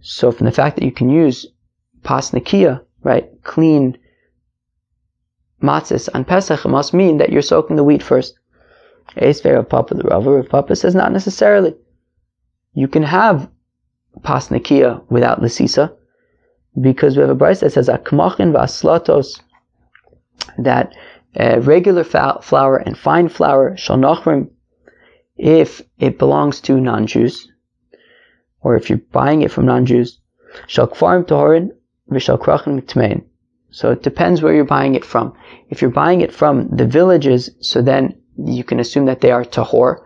So 0.00 0.32
from 0.32 0.46
the 0.46 0.52
fact 0.52 0.76
that 0.76 0.84
you 0.84 0.92
can 0.92 1.10
use 1.10 1.46
pasnikia, 2.02 2.82
right, 3.02 3.30
clean 3.44 3.98
matzahs 5.62 6.08
on 6.14 6.24
Pesach, 6.24 6.64
must 6.64 6.92
mean 6.92 7.18
that 7.18 7.30
you're 7.30 7.42
soaking 7.42 7.76
the 7.76 7.84
wheat 7.84 8.02
first. 8.02 8.38
Esver 9.16 9.68
Papa 9.68 9.94
the 9.94 10.04
Rava, 10.04 10.30
Rav 10.30 10.48
Papa 10.48 10.74
says 10.74 10.94
not 10.94 11.12
necessarily. 11.12 11.74
You 12.74 12.88
can 12.88 13.02
have 13.02 13.48
pasnikia 14.20 15.02
without 15.10 15.40
lisisa, 15.40 15.94
because 16.80 17.16
we 17.16 17.20
have 17.20 17.30
a 17.30 17.36
Brisa 17.36 17.60
that 17.60 17.72
says 17.72 17.88
akmachin 17.88 18.52
v'aslatos, 18.52 19.40
that 20.58 20.94
uh, 21.38 21.60
regular 21.60 22.04
flour 22.04 22.76
and 22.76 22.98
fine 22.98 23.28
flour 23.28 23.76
shall 23.76 23.96
nachrim 23.96 24.50
if 25.36 25.82
it 25.98 26.18
belongs 26.18 26.60
to 26.62 26.80
non-Jews, 26.80 27.50
or 28.60 28.76
if 28.76 28.88
you're 28.88 28.98
buying 29.12 29.42
it 29.42 29.50
from 29.50 29.66
non-Jews, 29.66 30.20
shall 30.66 30.88
kfarim 30.88 31.24
tohorin 31.24 31.70
v'shal 32.10 32.38
krachin 32.38 32.80
mitmein. 32.80 33.24
So 33.70 33.90
it 33.90 34.02
depends 34.02 34.42
where 34.42 34.54
you're 34.54 34.64
buying 34.64 34.94
it 34.94 35.04
from. 35.04 35.34
If 35.70 35.80
you're 35.80 35.90
buying 35.90 36.20
it 36.20 36.32
from 36.32 36.68
the 36.68 36.86
villages, 36.86 37.50
so 37.60 37.80
then 37.80 38.14
you 38.36 38.64
can 38.64 38.80
assume 38.80 39.06
that 39.06 39.20
they 39.20 39.30
are 39.30 39.44
tahor, 39.44 40.04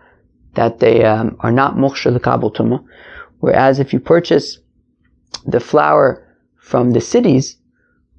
that 0.55 0.79
they 0.79 1.03
um, 1.03 1.35
are 1.41 1.51
not 1.51 1.75
mukhshar 1.75 2.13
l'kabel 2.13 2.53
tuma. 2.53 2.83
Whereas 3.39 3.79
if 3.79 3.93
you 3.93 3.99
purchase 3.99 4.59
the 5.45 5.59
flour 5.59 6.35
from 6.55 6.91
the 6.91 7.01
cities, 7.01 7.57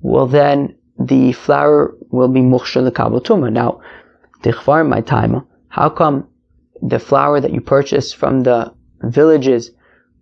well 0.01 0.27
then 0.27 0.77
the 0.99 1.33
flour 1.33 1.95
will 2.11 2.29
be 2.29 2.41
mukhshar 2.41 2.85
l'kabel 2.85 3.23
tuma. 3.23 3.51
Now, 3.51 3.81
tichvar 4.43 4.87
my 4.87 5.01
time. 5.01 5.47
How 5.69 5.89
come 5.89 6.29
the 6.83 6.99
flour 6.99 7.41
that 7.41 7.53
you 7.53 7.61
purchase 7.61 8.13
from 8.13 8.43
the 8.43 8.73
villages 9.03 9.71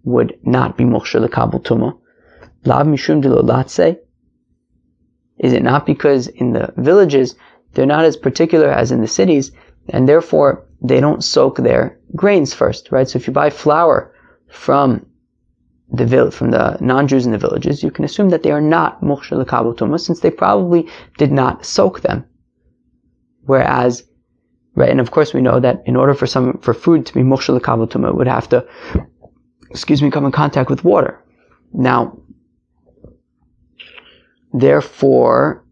would 0.04 0.38
not 0.42 0.76
be 0.76 0.84
moksha 0.84 1.26
lekabel 1.26 1.62
tuma. 1.62 1.98
Lav 2.64 2.86
mishum 2.86 3.22
latse. 3.22 3.98
Is 5.38 5.52
it 5.52 5.62
not 5.62 5.84
because 5.86 6.28
in 6.28 6.52
the 6.52 6.72
villages 6.76 7.34
they're 7.74 7.86
not 7.86 8.04
as 8.04 8.16
particular 8.16 8.68
as 8.68 8.90
in 8.90 9.02
the 9.02 9.06
cities, 9.06 9.52
and 9.90 10.08
therefore 10.08 10.66
they 10.80 11.00
don't 11.00 11.22
soak 11.22 11.58
their 11.58 11.98
grains 12.14 12.54
first, 12.54 12.90
right? 12.90 13.08
So 13.08 13.18
if 13.18 13.26
you 13.26 13.32
buy 13.32 13.50
flour 13.50 14.14
from 14.48 15.04
the 15.92 16.30
from 16.30 16.50
the 16.50 16.78
non-Jews 16.80 17.26
in 17.26 17.32
the 17.32 17.38
villages, 17.38 17.82
you 17.82 17.90
can 17.90 18.04
assume 18.04 18.30
that 18.30 18.42
they 18.42 18.50
are 18.50 18.60
not 18.60 19.02
moksha 19.02 19.44
lekabel 19.44 19.76
tuma, 19.76 20.00
since 20.00 20.20
they 20.20 20.30
probably 20.30 20.88
did 21.18 21.32
not 21.32 21.66
soak 21.66 22.00
them. 22.00 22.24
Whereas 23.42 24.04
Right, 24.76 24.90
and 24.90 25.00
of 25.00 25.10
course 25.10 25.32
we 25.32 25.40
know 25.40 25.58
that 25.58 25.82
in 25.86 25.96
order 25.96 26.12
for 26.12 26.26
some 26.26 26.58
for 26.58 26.74
food 26.74 27.06
to 27.06 27.14
be 27.14 27.22
mushal 27.22 27.56
it 27.56 28.14
would 28.14 28.28
have 28.28 28.48
to, 28.50 28.66
excuse 29.70 30.02
me, 30.02 30.10
come 30.10 30.26
in 30.26 30.32
contact 30.32 30.68
with 30.68 30.84
water. 30.84 31.24
Now, 31.72 32.18
therefore, 34.52 35.64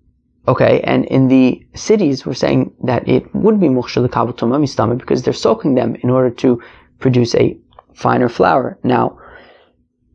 okay, 0.49 0.81
and 0.81 1.05
in 1.05 1.29
the 1.29 1.67
cities 1.75 2.25
we're 2.25 2.33
saying 2.33 2.73
that 2.85 3.07
it 3.07 3.23
would 3.35 3.61
be 3.61 3.69
mushal 3.69 4.09
mistama 4.09 4.97
because 4.97 5.23
they're 5.23 5.35
soaking 5.35 5.75
them 5.75 5.97
in 5.97 6.09
order 6.09 6.31
to 6.37 6.63
produce 6.99 7.35
a 7.35 7.59
finer 7.93 8.31
flour. 8.31 8.79
Now, 8.85 9.19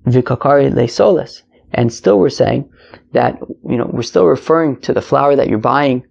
vikakari 0.07 0.73
le 0.73 0.87
soles, 0.87 1.43
and 1.73 1.93
still 1.93 2.17
we're 2.17 2.29
saying 2.31 2.67
that 3.13 3.39
you 3.69 3.77
know 3.77 3.87
we're 3.93 4.01
still 4.01 4.25
referring 4.25 4.81
to 4.81 4.93
the 4.93 5.01
flour 5.03 5.35
that 5.35 5.47
you're 5.47 5.59
buying 5.59 6.05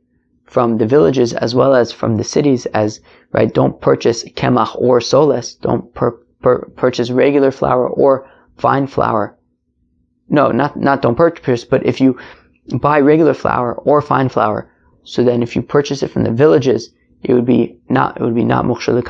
from 0.49 0.79
the 0.79 0.87
villages 0.87 1.35
as 1.35 1.55
well 1.55 1.75
as 1.75 1.93
from 1.93 2.17
the 2.17 2.25
cities 2.25 2.65
as, 2.67 3.01
right, 3.33 3.53
don't 3.53 3.81
purchase 3.81 4.25
kemach 4.31 4.75
or 4.77 5.01
soles, 5.01 5.55
don't 5.55 5.93
per, 5.95 6.13
per, 6.41 6.65
purchase 6.77 7.11
regular 7.11 7.51
flour 7.51 7.87
or 7.87 8.29
fine 8.57 8.87
flour. 8.87 9.37
No, 10.31 10.51
not, 10.51 10.77
not 10.77 11.03
don't 11.03 11.17
purchase, 11.17 11.65
but 11.65 11.85
if 11.85 12.01
you 12.01 12.19
buy 12.81 12.99
regular 12.99 13.35
flour 13.35 13.75
or 13.75 14.01
fine 14.01 14.31
flour, 14.31 14.71
so 15.05 15.23
then 15.23 15.43
if 15.43 15.55
you 15.55 15.61
purchase 15.63 16.03
it 16.03 16.11
from 16.11 16.25
the 16.25 16.33
villages, 16.33 16.91
it 17.23 17.35
would 17.35 17.47
be 17.47 17.79
not, 17.91 18.19
it 18.19 18.23
would 18.23 18.35
be 18.35 18.45
not 18.45 18.65
mukhshal 18.65 19.03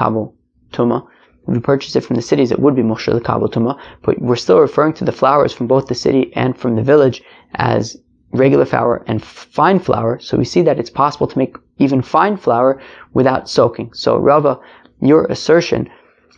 tuma. 0.72 1.06
If 1.46 1.54
you 1.54 1.60
purchase 1.60 1.94
it 1.94 2.04
from 2.04 2.16
the 2.16 2.22
cities, 2.22 2.50
it 2.50 2.58
would 2.58 2.74
be 2.74 2.82
mukhshal 2.82 3.20
tuma, 3.20 3.78
but 4.02 4.20
we're 4.20 4.36
still 4.36 4.58
referring 4.58 4.94
to 4.94 5.04
the 5.04 5.12
flowers 5.12 5.52
from 5.52 5.68
both 5.68 5.86
the 5.86 5.94
city 5.94 6.32
and 6.34 6.56
from 6.58 6.74
the 6.74 6.82
village 6.82 7.22
as 7.54 7.96
regular 8.32 8.64
flour 8.64 9.02
and 9.06 9.22
fine 9.22 9.78
flour. 9.78 10.18
So 10.20 10.36
we 10.36 10.44
see 10.44 10.62
that 10.62 10.78
it's 10.78 10.90
possible 10.90 11.26
to 11.26 11.38
make 11.38 11.56
even 11.78 12.02
fine 12.02 12.36
flour 12.36 12.80
without 13.14 13.48
soaking. 13.48 13.92
So 13.94 14.18
Rava, 14.18 14.60
your 15.00 15.24
assertion 15.26 15.88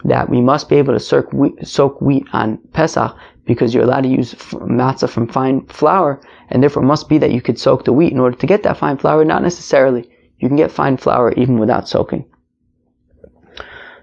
that 0.04 0.30
we 0.30 0.40
must 0.40 0.68
be 0.68 0.76
able 0.76 0.94
to 0.94 1.00
soak 1.00 1.32
wheat, 1.32 1.66
soak 1.66 2.00
wheat 2.00 2.26
on 2.32 2.58
Pesach 2.72 3.14
because 3.44 3.74
you're 3.74 3.84
allowed 3.84 4.02
to 4.02 4.08
use 4.08 4.34
matzah 4.34 5.08
from 5.08 5.26
fine 5.26 5.66
flour, 5.66 6.20
and 6.50 6.62
therefore 6.62 6.82
must 6.82 7.08
be 7.08 7.18
that 7.18 7.32
you 7.32 7.42
could 7.42 7.58
soak 7.58 7.84
the 7.84 7.92
wheat 7.92 8.12
in 8.12 8.20
order 8.20 8.36
to 8.36 8.46
get 8.46 8.62
that 8.62 8.76
fine 8.76 8.96
flour. 8.96 9.24
Not 9.24 9.42
necessarily. 9.42 10.08
You 10.38 10.48
can 10.48 10.56
get 10.56 10.70
fine 10.70 10.96
flour 10.96 11.32
even 11.32 11.58
without 11.58 11.88
soaking. 11.88 12.24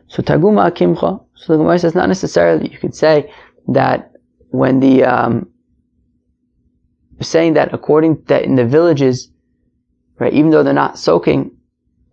So 0.08 0.22
Taguma 0.22 0.72
Akimcha, 0.72 1.24
So 1.36 1.54
the 1.54 1.60
Gemara 1.60 1.80
says 1.80 1.96
not 1.96 2.08
necessarily. 2.08 2.70
You 2.72 2.78
could 2.78 2.96
say 2.96 3.32
that 3.70 4.12
when 4.50 4.80
the 4.80 5.04
um, 5.04 5.50
saying 7.22 7.54
that 7.54 7.74
according 7.74 8.24
that 8.28 8.44
in 8.44 8.56
the 8.56 8.66
villages, 8.66 9.30
right, 10.20 10.34
even 10.34 10.52
though 10.52 10.64
they're 10.64 10.74
not 10.74 11.00
soaking, 11.00 11.52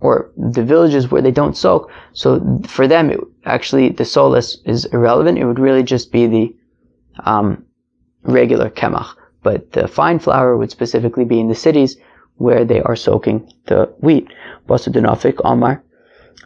or 0.01 0.31
the 0.37 0.65
villages 0.65 1.11
where 1.11 1.23
they 1.23 1.31
don't 1.31 1.57
soak, 1.57 1.91
so 2.13 2.61
for 2.67 2.87
them, 2.87 3.11
it, 3.11 3.21
actually 3.45 3.89
the 3.91 4.05
solus 4.05 4.59
is 4.65 4.85
irrelevant. 4.87 5.39
It 5.39 5.47
would 5.47 5.59
really 5.59 5.83
just 5.83 6.13
be 6.13 6.27
the 6.27 6.57
um, 7.25 7.65
regular 8.23 8.71
kemach. 8.71 9.15
But 9.43 9.73
the 9.73 9.89
fine 9.89 10.19
flour 10.19 10.57
would 10.57 10.71
specifically 10.71 11.25
be 11.25 11.41
in 11.41 11.49
the 11.49 11.55
cities 11.55 11.97
where 12.37 12.65
they 12.65 12.81
are 12.81 12.97
soaking 12.97 13.53
the 13.67 13.95
wheat. 14.01 14.29
Basu 14.67 14.91
Omar. 15.45 15.83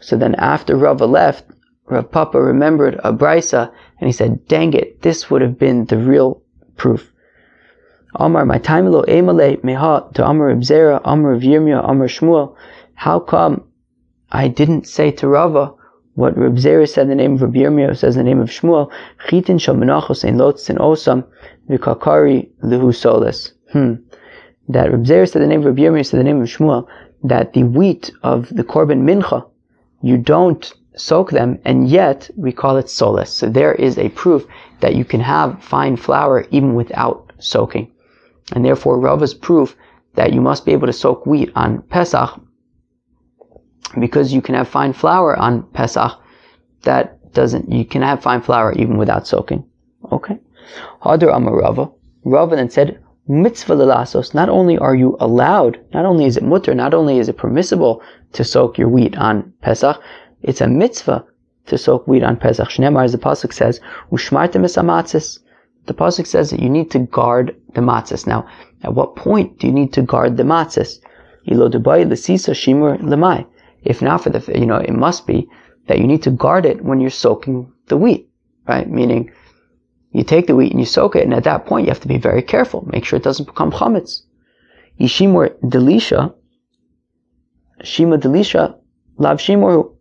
So 0.01 0.17
then 0.17 0.35
after 0.35 0.77
Rava 0.77 1.07
left, 1.07 1.45
Rav 1.87 2.11
Papa 2.11 2.41
remembered 2.41 3.01
a 3.03 3.13
brisa 3.13 3.73
and 3.99 4.09
he 4.09 4.13
said, 4.13 4.47
dang 4.47 4.75
it, 4.75 5.03
this 5.03 5.31
would 5.31 5.43
have 5.43 5.59
been 5.59 5.87
the 5.87 5.97
real 5.97 6.43
proof. 6.77 7.13
Amar, 8.15 8.47
my 8.47 8.59
time 8.59 8.91
lo 8.91 9.03
emale 9.03 9.61
meha 9.63 10.13
to 10.15 10.27
Amar 10.27 10.55
Ibzera, 10.55 11.01
Amar 11.05 11.37
Yirmiyah, 11.37 11.89
Amar 11.89 12.09
Shmuel. 12.09 12.55
How 12.95 13.21
come 13.21 13.65
I 14.33 14.49
didn't 14.49 14.87
say 14.87 15.11
to 15.13 15.29
Rava 15.29 15.75
what 16.15 16.37
Reb 16.37 16.57
Zera 16.57 16.89
said 16.89 17.09
the 17.09 17.15
name 17.15 17.35
of 17.35 17.43
Reb 17.43 17.53
Yirmiyah 17.53 17.97
says 17.97 18.17
the 18.17 18.25
name 18.25 18.41
of 18.41 18.49
Shmuel, 18.49 18.91
Chitin 19.29 19.61
shal 19.61 19.75
menachos 19.75 20.25
ein 20.25 20.37
lotzin 20.37 20.79
osam 20.79 21.25
v'kakari 21.69 22.49
luhu 22.63 22.95
solis. 22.95 23.53
Hmm. 23.73 23.95
That 24.69 24.91
Reb 24.91 25.05
Zera 25.05 25.31
said 25.31 25.43
the 25.43 25.47
name 25.47 25.61
of 25.61 25.67
Reb 25.67 25.77
Yirmiyah 25.77 26.07
said 26.07 26.19
the 26.19 26.25
name 26.25 26.41
of 26.41 26.49
Shmuel, 26.49 26.89
that 27.25 27.53
the 27.53 27.65
wheat 27.65 28.11
of 28.23 28.49
the 28.49 28.65
korban 28.65 29.03
mincha, 29.03 29.47
you 30.01 30.17
don't 30.17 30.73
soak 30.97 31.31
them, 31.31 31.59
and 31.65 31.89
yet 31.89 32.31
we 32.37 32.53
call 32.53 32.79
it 32.79 32.89
solis. 32.89 33.33
So 33.33 33.49
there 33.49 33.75
is 33.75 33.99
a 33.99 34.09
proof 34.09 34.47
that 34.81 34.97
you 34.97 35.05
can 35.05 35.21
have 35.21 35.63
fine 35.63 35.97
flour 35.97 36.47
even 36.51 36.75
without 36.75 37.33
soaking. 37.39 37.93
And 38.53 38.65
therefore, 38.65 38.99
Rava's 38.99 39.35
proof 39.35 39.77
that 40.15 40.33
you 40.33 40.41
must 40.41 40.65
be 40.65 40.73
able 40.73 40.87
to 40.87 40.93
soak 40.93 41.27
wheat 41.27 41.51
on 41.55 41.83
Pesach, 41.83 42.41
because 44.01 44.33
you 44.33 44.43
can 44.43 44.55
have 44.55 44.69
fine 44.69 44.93
flour 44.93 45.37
on 45.37 45.63
Pesach, 45.73 46.13
that 46.83 47.33
doesn't, 47.33 47.71
you 47.71 47.85
can 47.85 48.03
have 48.03 48.23
fine 48.23 48.41
flour 48.41 48.73
even 48.73 48.97
without 48.97 49.27
soaking. 49.27 49.65
Okay? 50.13 50.39
Hadar 51.03 51.35
Amar 51.35 51.57
Rava. 51.57 51.91
Then 52.25 52.71
said, 52.71 53.01
mitzvah 53.27 53.75
lelasos, 53.75 54.35
not 54.35 54.49
only 54.49 54.79
are 54.79 54.95
you 54.95 55.17
allowed, 55.21 55.79
not 55.95 56.05
only 56.05 56.25
is 56.25 56.37
it 56.37 56.43
mutter, 56.43 56.75
not 56.75 56.95
only 56.95 57.19
is 57.19 57.29
it 57.29 57.37
permissible 57.37 58.03
to 58.33 58.45
soak 58.45 58.79
your 58.79 58.89
wheat 58.89 59.17
on 59.17 59.53
Pesach, 59.63 60.01
it's 60.43 60.61
a 60.61 60.67
mitzvah 60.67 61.25
to 61.67 61.79
soak 61.79 62.07
wheat 62.09 62.23
on 62.23 62.37
Pesach. 62.37 62.69
Shnemar, 62.69 63.05
as 63.05 63.13
the 63.13 63.19
pasuk 63.19 63.53
says, 63.53 63.81
ushmartem 64.11 64.65
es 64.65 65.39
The 65.89 65.95
pasuk 65.95 66.27
says 66.27 66.51
that 66.51 66.61
you 66.61 66.69
need 66.69 66.91
to 66.91 66.99
guard 66.99 67.57
the 67.75 67.81
matzahs. 67.81 68.27
Now, 68.27 68.47
at 68.83 68.95
what 68.95 69.17
point 69.17 69.59
do 69.59 69.67
you 69.67 69.73
need 69.73 69.95
to 69.95 70.03
guard 70.03 70.37
the 70.37 70.43
matzahs? 70.43 70.99
If 71.45 71.57
not 74.03 74.23
for 74.23 74.31
the, 74.31 74.59
you 74.59 74.67
know, 74.67 74.77
it 74.77 74.93
must 74.93 75.27
be 75.27 75.49
that 75.87 75.99
you 75.99 76.07
need 76.07 76.23
to 76.25 76.31
guard 76.31 76.67
it 76.67 76.85
when 76.85 77.01
you're 77.01 77.09
soaking 77.09 77.73
the 77.87 77.97
wheat, 77.97 78.29
right? 78.69 78.87
Meaning, 78.89 79.31
you 80.13 80.25
take 80.25 80.47
the 80.47 80.55
wheat 80.55 80.73
and 80.73 80.81
you 80.81 80.85
soak 80.85 81.17
it, 81.17 81.25
and 81.25 81.33
at 81.33 81.45
that 81.45 81.65
point 81.65 81.87
you 81.87 81.91
have 81.91 82.01
to 82.01 82.09
be 82.09 82.19
very 82.19 82.43
careful. 82.43 82.87
Make 82.93 83.07
sure 83.07 83.17
it 83.17 83.23
doesn't 83.23 83.47
become 83.47 83.73
chametz. 83.73 84.25
Yishimur 85.01 85.55
delisha, 85.63 86.35
shima 87.83 88.19
delisha, 88.19 88.77
lav 89.17 89.39
shimur. 89.39 89.95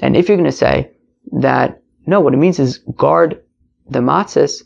And 0.00 0.16
if 0.16 0.28
you're 0.28 0.36
going 0.36 0.50
to 0.50 0.56
say 0.56 0.92
that, 1.32 1.82
no, 2.06 2.20
what 2.20 2.34
it 2.34 2.38
means 2.38 2.60
is 2.60 2.78
guard 2.96 3.42
the 3.88 4.00
matzahs 4.00 4.62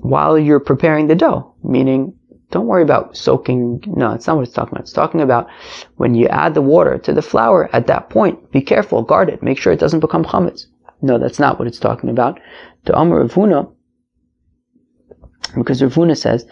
while 0.00 0.38
you're 0.38 0.60
preparing 0.60 1.06
the 1.06 1.14
dough, 1.14 1.54
meaning 1.62 2.14
don't 2.50 2.66
worry 2.66 2.82
about 2.82 3.16
soaking. 3.16 3.82
No, 3.86 4.12
it's 4.12 4.26
not 4.26 4.36
what 4.36 4.42
it's 4.42 4.52
talking 4.52 4.74
about. 4.74 4.82
It's 4.82 4.92
talking 4.92 5.20
about 5.22 5.48
when 5.96 6.14
you 6.14 6.28
add 6.28 6.54
the 6.54 6.62
water 6.62 6.98
to 6.98 7.12
the 7.12 7.22
flour 7.22 7.68
at 7.72 7.86
that 7.86 8.10
point, 8.10 8.52
be 8.52 8.60
careful, 8.60 9.02
guard 9.02 9.30
it, 9.30 9.42
make 9.42 9.58
sure 9.58 9.72
it 9.72 9.80
doesn't 9.80 10.00
become 10.00 10.24
chametz. 10.24 10.66
No, 11.00 11.18
that's 11.18 11.38
not 11.38 11.58
what 11.58 11.66
it's 11.66 11.80
talking 11.80 12.10
about. 12.10 12.38
The 12.84 12.94
Amr 12.94 13.20
Rav 13.20 13.32
Huna, 13.32 13.72
because 15.56 15.82
Rav 15.82 15.94
Huna 15.94 16.16
says, 16.16 16.46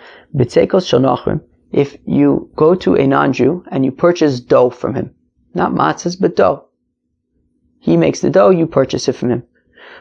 if 1.73 1.97
you 2.05 2.51
go 2.57 2.75
to 2.75 2.97
a 2.97 3.07
non-Jew 3.07 3.65
and 3.71 3.85
you 3.85 3.93
purchase 3.93 4.41
dough 4.41 4.71
from 4.71 4.95
him, 4.95 5.15
not 5.55 5.73
matzahs, 5.73 6.21
but 6.21 6.35
dough. 6.35 6.67
He 7.79 7.97
makes 7.97 8.21
the 8.21 8.31
dough, 8.31 8.51
you 8.51 8.67
purchase 8.67 9.09
it 9.09 9.17
from 9.17 9.31
him. 9.31 9.43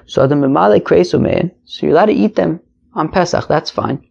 So 0.05 0.27
the 0.27 0.35
memale 0.35 0.81
kresumein, 0.81 1.51
so 1.65 1.85
you're 1.85 1.95
allowed 1.95 2.07
to 2.07 2.13
eat 2.13 2.35
them 2.35 2.59
on 2.93 3.09
Pesach, 3.09 3.47
that's 3.47 3.69
fine. 3.71 4.05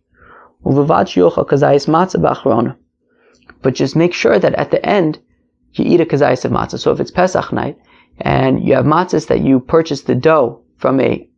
But 3.62 3.74
just 3.74 3.96
make 3.96 4.14
sure 4.14 4.38
that 4.38 4.54
at 4.54 4.70
the 4.70 4.84
end, 4.84 5.18
you 5.72 5.84
eat 5.84 6.00
a 6.00 6.06
kazayis 6.06 6.44
of 6.44 6.52
matzah. 6.52 6.78
So 6.78 6.92
if 6.92 7.00
it's 7.00 7.10
Pesach 7.10 7.52
night, 7.52 7.78
and 8.20 8.62
you 8.64 8.74
have 8.74 8.84
matzahs 8.84 9.28
that 9.28 9.40
you 9.40 9.60
purchased 9.60 10.06
the 10.06 10.14
dough 10.14 10.62
from 10.76 11.00
a 11.00 11.28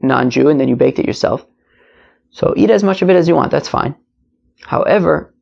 non-Jew 0.00 0.48
and 0.48 0.60
then 0.60 0.68
you 0.68 0.76
baked 0.76 0.98
it 0.98 1.06
yourself. 1.06 1.46
So 2.30 2.52
eat 2.56 2.70
as 2.70 2.82
much 2.82 3.00
of 3.02 3.10
it 3.10 3.16
as 3.16 3.28
you 3.28 3.34
want, 3.34 3.50
that's 3.50 3.68
fine. 3.68 3.94
However, 4.62 5.34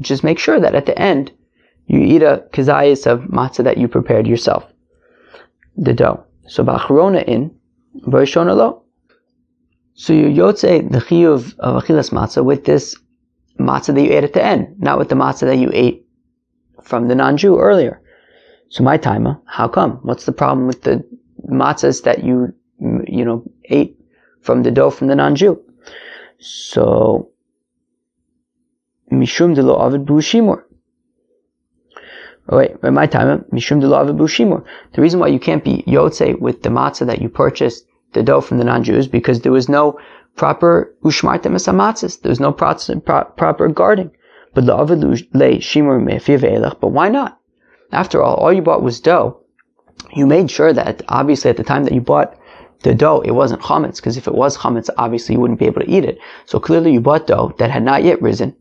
just 0.00 0.24
make 0.24 0.38
sure 0.38 0.60
that 0.60 0.74
at 0.74 0.86
the 0.86 0.98
end, 0.98 1.32
you 1.86 2.00
eat 2.00 2.22
a 2.22 2.44
kazayis 2.52 3.06
of 3.06 3.22
matzah 3.22 3.64
that 3.64 3.78
you 3.78 3.88
prepared 3.88 4.26
yourself. 4.26 4.64
The 5.76 5.94
dough. 5.94 6.24
So 6.46 6.64
ba'achrona 6.64 7.24
in, 7.24 7.54
b'rishona 8.06 8.56
lo. 8.56 8.82
So 9.94 10.12
you 10.12 10.26
yotze 10.26 10.90
the 10.90 10.98
chiyuv 10.98 11.58
of 11.58 11.82
achilas 11.82 12.10
matzah 12.10 12.44
with 12.44 12.64
this 12.64 12.96
matzah 13.58 13.94
that 13.94 14.02
you 14.02 14.12
ate 14.12 14.24
at 14.24 14.32
the 14.32 14.44
end, 14.44 14.76
not 14.78 14.98
with 14.98 15.08
the 15.08 15.14
matzah 15.14 15.46
that 15.46 15.58
you 15.58 15.70
ate 15.72 16.06
from 16.82 17.08
the 17.08 17.14
non-Jew 17.14 17.58
earlier. 17.58 18.00
So 18.70 18.82
my 18.82 18.96
timer, 18.96 19.40
how 19.44 19.68
come? 19.68 19.98
What's 20.02 20.24
the 20.24 20.32
problem 20.32 20.66
with 20.66 20.82
the 20.82 21.04
matzahs 21.48 22.02
that 22.04 22.24
you, 22.24 22.54
you 22.80 23.24
know, 23.24 23.44
ate 23.66 23.98
from 24.40 24.62
the 24.62 24.70
dough 24.70 24.90
from 24.90 25.08
the 25.08 25.14
non-Jew? 25.14 25.62
So, 26.38 27.30
mishum 29.12 29.54
de 29.54 29.62
lo 29.62 29.76
avid 29.76 30.06
bushimor. 30.06 30.64
Wait, 32.48 32.82
my 32.82 33.06
time, 33.06 33.44
mishum 33.52 33.80
de. 33.80 33.88
The 33.88 35.00
reason 35.00 35.20
why 35.20 35.28
you 35.28 35.38
can't 35.38 35.62
be 35.62 35.84
yotze 35.86 36.38
with 36.40 36.62
the 36.62 36.70
matzah 36.70 37.06
that 37.06 37.22
you 37.22 37.28
purchased 37.28 37.86
the 38.12 38.22
dough 38.22 38.40
from 38.40 38.58
the 38.58 38.64
non-Jews 38.64 39.06
because 39.06 39.40
there 39.40 39.52
was 39.52 39.68
no 39.68 39.98
proper 40.36 40.94
ushmartem 41.04 41.52
matzahs. 41.52 42.20
There 42.20 42.30
was 42.30 42.40
no 42.40 42.52
proper 42.52 43.68
guarding. 43.68 44.10
But 44.54 44.64
shimor 45.62 46.74
But 46.80 46.88
why 46.88 47.08
not? 47.08 47.38
After 47.92 48.22
all, 48.22 48.34
all 48.34 48.52
you 48.52 48.62
bought 48.62 48.82
was 48.82 49.00
dough. 49.00 49.38
You 50.14 50.26
made 50.26 50.50
sure 50.50 50.72
that 50.72 51.02
obviously 51.08 51.50
at 51.50 51.56
the 51.56 51.64
time 51.64 51.84
that 51.84 51.94
you 51.94 52.00
bought 52.00 52.36
the 52.82 52.94
dough, 52.94 53.20
it 53.20 53.30
wasn't 53.30 53.62
chametz, 53.62 53.96
because 53.96 54.16
if 54.16 54.26
it 54.26 54.34
was 54.34 54.56
chametz, 54.58 54.90
obviously 54.98 55.34
you 55.36 55.40
wouldn't 55.40 55.60
be 55.60 55.66
able 55.66 55.80
to 55.80 55.90
eat 55.90 56.04
it. 56.04 56.18
So 56.46 56.58
clearly 56.58 56.92
you 56.92 57.00
bought 57.00 57.26
dough 57.28 57.54
that 57.58 57.70
had 57.70 57.84
not 57.84 58.02
yet 58.02 58.20
risen, 58.20 58.56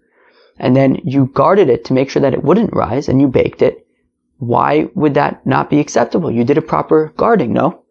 and 0.61 0.75
then 0.75 0.95
you 1.03 1.25
guarded 1.33 1.69
it 1.69 1.83
to 1.85 1.93
make 1.93 2.09
sure 2.09 2.21
that 2.21 2.35
it 2.35 2.43
wouldn't 2.43 2.73
rise, 2.73 3.09
and 3.09 3.19
you 3.19 3.27
baked 3.27 3.61
it. 3.61 3.85
Why 4.37 4.87
would 4.95 5.15
that 5.15 5.45
not 5.45 5.69
be 5.69 5.79
acceptable? 5.79 6.31
You 6.31 6.43
did 6.43 6.57
a 6.57 6.61
proper 6.61 7.11
guarding, 7.17 7.51
no? 7.51 7.83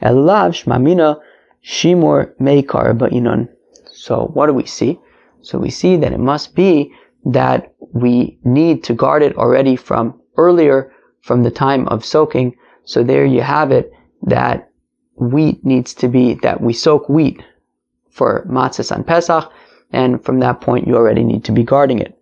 Elav 0.00 0.54
shmamina 0.54 1.20
shimur 1.64 2.34
meikar 2.40 2.96
ba'inon. 2.96 3.48
So 3.92 4.30
what 4.32 4.46
do 4.46 4.54
we 4.54 4.64
see? 4.64 5.00
So 5.42 5.58
we 5.58 5.70
see 5.70 5.96
that 5.96 6.12
it 6.12 6.20
must 6.20 6.54
be 6.54 6.94
that 7.26 7.74
we 7.92 8.38
need 8.44 8.84
to 8.84 8.94
guard 8.94 9.22
it 9.22 9.36
already 9.36 9.76
from 9.76 10.20
earlier 10.36 10.92
from 11.22 11.42
the 11.42 11.50
time 11.50 11.88
of 11.88 12.04
soaking. 12.04 12.54
So 12.84 13.02
there 13.02 13.26
you 13.26 13.40
have 13.40 13.72
it 13.72 13.92
that 14.22 14.70
wheat 15.16 15.64
needs 15.64 15.94
to 15.94 16.08
be, 16.08 16.34
that 16.42 16.60
we 16.60 16.72
soak 16.72 17.08
wheat 17.08 17.42
for 18.10 18.46
matzahs 18.48 18.94
on 18.94 19.02
Pesach, 19.02 19.50
and 19.92 20.24
from 20.24 20.40
that 20.40 20.60
point 20.60 20.86
you 20.86 20.96
already 20.96 21.24
need 21.24 21.44
to 21.44 21.52
be 21.52 21.62
guarding 21.62 21.98
it. 21.98 22.18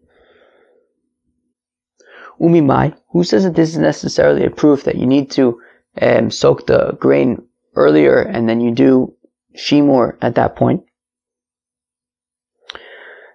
Umimai, 2.40 2.94
who 3.10 3.24
says 3.24 3.44
that 3.44 3.54
this 3.54 3.70
is 3.70 3.78
necessarily 3.78 4.44
a 4.44 4.50
proof 4.50 4.84
that 4.84 4.96
you 4.96 5.06
need 5.06 5.30
to 5.32 5.60
um, 6.00 6.30
soak 6.30 6.66
the 6.66 6.96
grain 6.98 7.42
earlier 7.76 8.18
and 8.18 8.48
then 8.48 8.60
you 8.60 8.72
do 8.72 9.14
shimur 9.56 10.16
at 10.20 10.34
that 10.34 10.56
point? 10.56 10.82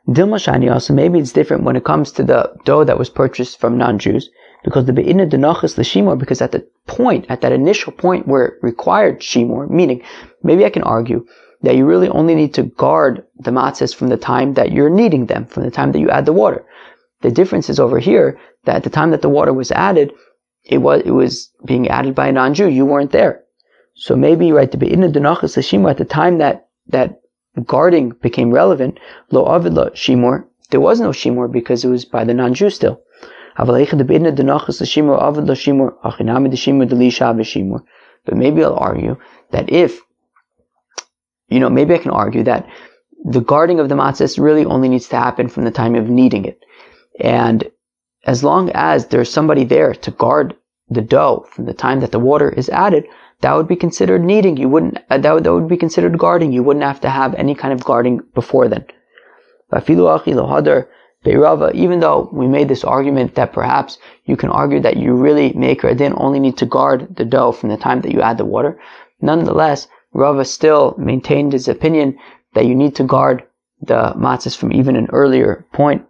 Dilma 0.07 0.37
Shani 0.39 0.71
also, 0.71 0.93
maybe 0.93 1.19
it's 1.19 1.33
different 1.33 1.63
when 1.63 1.75
it 1.75 1.83
comes 1.83 2.11
to 2.13 2.23
the 2.23 2.53
dough 2.63 2.85
that 2.85 2.97
was 2.97 3.09
purchased 3.09 3.59
from 3.59 3.77
non-Jews, 3.77 4.29
because 4.63 4.85
the 4.85 4.93
Be'ina 4.93 5.27
Denachas 5.27 5.75
Shimur, 5.75 6.17
because 6.17 6.41
at 6.41 6.53
the 6.53 6.65
point, 6.85 7.25
at 7.27 7.41
that 7.41 7.51
initial 7.51 7.91
point 7.91 8.25
where 8.25 8.45
it 8.45 8.53
required 8.61 9.19
Shimur, 9.19 9.69
meaning, 9.69 10.01
maybe 10.43 10.63
I 10.63 10.69
can 10.69 10.83
argue 10.83 11.25
that 11.61 11.75
you 11.75 11.85
really 11.85 12.09
only 12.09 12.35
need 12.35 12.53
to 12.53 12.63
guard 12.63 13.25
the 13.39 13.51
matzahs 13.51 13.95
from 13.95 14.09
the 14.09 14.17
time 14.17 14.53
that 14.53 14.71
you're 14.71 14.89
kneading 14.89 15.25
them, 15.25 15.45
from 15.45 15.63
the 15.63 15.71
time 15.71 15.91
that 15.91 15.99
you 15.99 16.09
add 16.09 16.25
the 16.25 16.33
water. 16.33 16.65
The 17.21 17.31
difference 17.31 17.69
is 17.69 17.79
over 17.79 17.99
here, 17.99 18.39
that 18.65 18.77
at 18.77 18.83
the 18.83 18.89
time 18.89 19.11
that 19.11 19.21
the 19.21 19.29
water 19.29 19.53
was 19.53 19.71
added, 19.71 20.13
it 20.63 20.79
was 20.79 21.01
it 21.05 21.11
was 21.11 21.51
being 21.65 21.87
added 21.87 22.13
by 22.13 22.27
a 22.27 22.31
non-Jew. 22.31 22.67
You 22.69 22.85
weren't 22.85 23.11
there, 23.11 23.43
so 23.95 24.15
maybe 24.15 24.51
right 24.51 24.71
the 24.71 24.77
be'idna 24.77 25.09
denachas 25.09 25.57
l'shimur 25.57 25.91
at 25.91 25.97
the 25.97 26.05
time 26.05 26.37
that 26.37 26.67
that 26.87 27.21
guarding 27.65 28.09
became 28.21 28.51
relevant. 28.51 28.99
Lo 29.31 29.47
avid 29.47 29.73
lo 29.73 29.89
shimur. 29.91 30.45
There 30.69 30.81
was 30.81 30.99
no 30.99 31.09
shimur 31.09 31.51
because 31.51 31.85
it 31.85 31.89
was 31.89 32.05
by 32.05 32.23
the 32.25 32.33
non-Jew 32.33 32.69
still. 32.69 33.01
But 33.57 33.75
maybe 38.35 38.63
I'll 38.63 38.75
argue 38.75 39.17
that 39.51 39.69
if, 39.69 40.01
you 41.49 41.59
know, 41.59 41.69
maybe 41.69 41.93
I 41.93 41.99
can 41.99 42.11
argue 42.11 42.43
that 42.43 42.67
the 43.23 43.41
guarding 43.41 43.79
of 43.79 43.89
the 43.89 43.95
matzahs 43.95 44.39
really 44.39 44.65
only 44.65 44.89
needs 44.89 45.07
to 45.09 45.17
happen 45.17 45.47
from 45.47 45.63
the 45.63 45.71
time 45.71 45.95
of 45.95 46.09
kneading 46.09 46.45
it. 46.45 46.59
And 47.19 47.63
as 48.25 48.43
long 48.43 48.69
as 48.71 49.07
there's 49.07 49.31
somebody 49.31 49.63
there 49.63 49.93
to 49.93 50.11
guard 50.11 50.55
the 50.89 51.01
dough 51.01 51.45
from 51.51 51.65
the 51.65 51.73
time 51.73 51.99
that 52.01 52.11
the 52.11 52.19
water 52.19 52.49
is 52.49 52.69
added, 52.69 53.05
that 53.41 53.53
would 53.53 53.67
be 53.67 53.75
considered 53.75 54.23
kneading. 54.23 54.57
You 54.57 54.69
wouldn't, 54.69 54.97
uh, 55.09 55.17
that, 55.17 55.33
would, 55.33 55.43
that 55.43 55.53
would 55.53 55.67
be 55.67 55.77
considered 55.77 56.17
guarding. 56.17 56.51
You 56.51 56.63
wouldn't 56.63 56.85
have 56.85 57.01
to 57.01 57.09
have 57.09 57.33
any 57.35 57.55
kind 57.55 57.73
of 57.73 57.83
guarding 57.83 58.21
before 58.33 58.67
then. 58.67 58.85
Even 61.73 61.99
though 61.99 62.29
we 62.31 62.47
made 62.47 62.67
this 62.69 62.83
argument 62.83 63.35
that 63.35 63.53
perhaps 63.53 63.97
you 64.25 64.37
can 64.37 64.49
argue 64.49 64.79
that 64.79 64.97
you 64.97 65.13
really 65.13 65.53
make 65.53 65.83
or 65.83 65.93
didn't 65.93 66.19
only 66.19 66.39
need 66.39 66.57
to 66.57 66.65
guard 66.65 67.15
the 67.15 67.25
dough 67.25 67.51
from 67.51 67.69
the 67.69 67.77
time 67.77 68.01
that 68.01 68.11
you 68.11 68.21
add 68.21 68.37
the 68.37 68.45
water, 68.45 68.79
nonetheless, 69.21 69.87
Rava 70.13 70.45
still 70.45 70.95
maintained 70.97 71.53
his 71.53 71.67
opinion 71.67 72.17
that 72.53 72.65
you 72.65 72.75
need 72.75 72.95
to 72.95 73.03
guard 73.03 73.43
the 73.81 74.13
matzahs 74.15 74.57
from 74.57 74.73
even 74.73 74.95
an 74.95 75.07
earlier 75.11 75.65
point. 75.73 76.05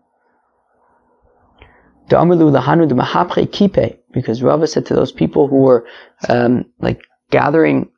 Because 4.13 4.41
Rava 4.41 4.65
said 4.67 4.85
to 4.85 4.95
those 4.95 5.11
people 5.11 5.47
who 5.47 5.57
were 5.57 5.85
um, 6.29 6.65
like 6.79 7.01
gathering 7.31 7.89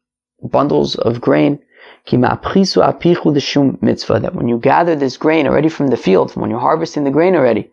bundles 0.41 0.95
of 0.95 1.21
grain, 1.21 1.59
that 4.19 4.33
when 4.33 4.47
you 4.47 4.57
gather 4.57 4.95
this 4.95 5.17
grain 5.17 5.47
already 5.47 5.69
from 5.69 5.87
the 5.87 5.97
field, 5.97 6.35
when 6.35 6.49
you're 6.49 6.59
harvesting 6.59 7.03
the 7.03 7.11
grain 7.11 7.35
already, 7.35 7.69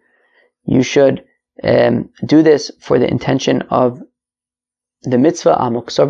you 0.64 0.82
should 0.82 1.24
um, 1.64 2.10
do 2.26 2.42
this 2.42 2.70
for 2.80 2.98
the 2.98 3.10
intention 3.10 3.62
of 3.70 4.02
the 5.10 5.18
mitzvah. 5.18 5.56
Amok 5.58 5.90
So 5.90 6.04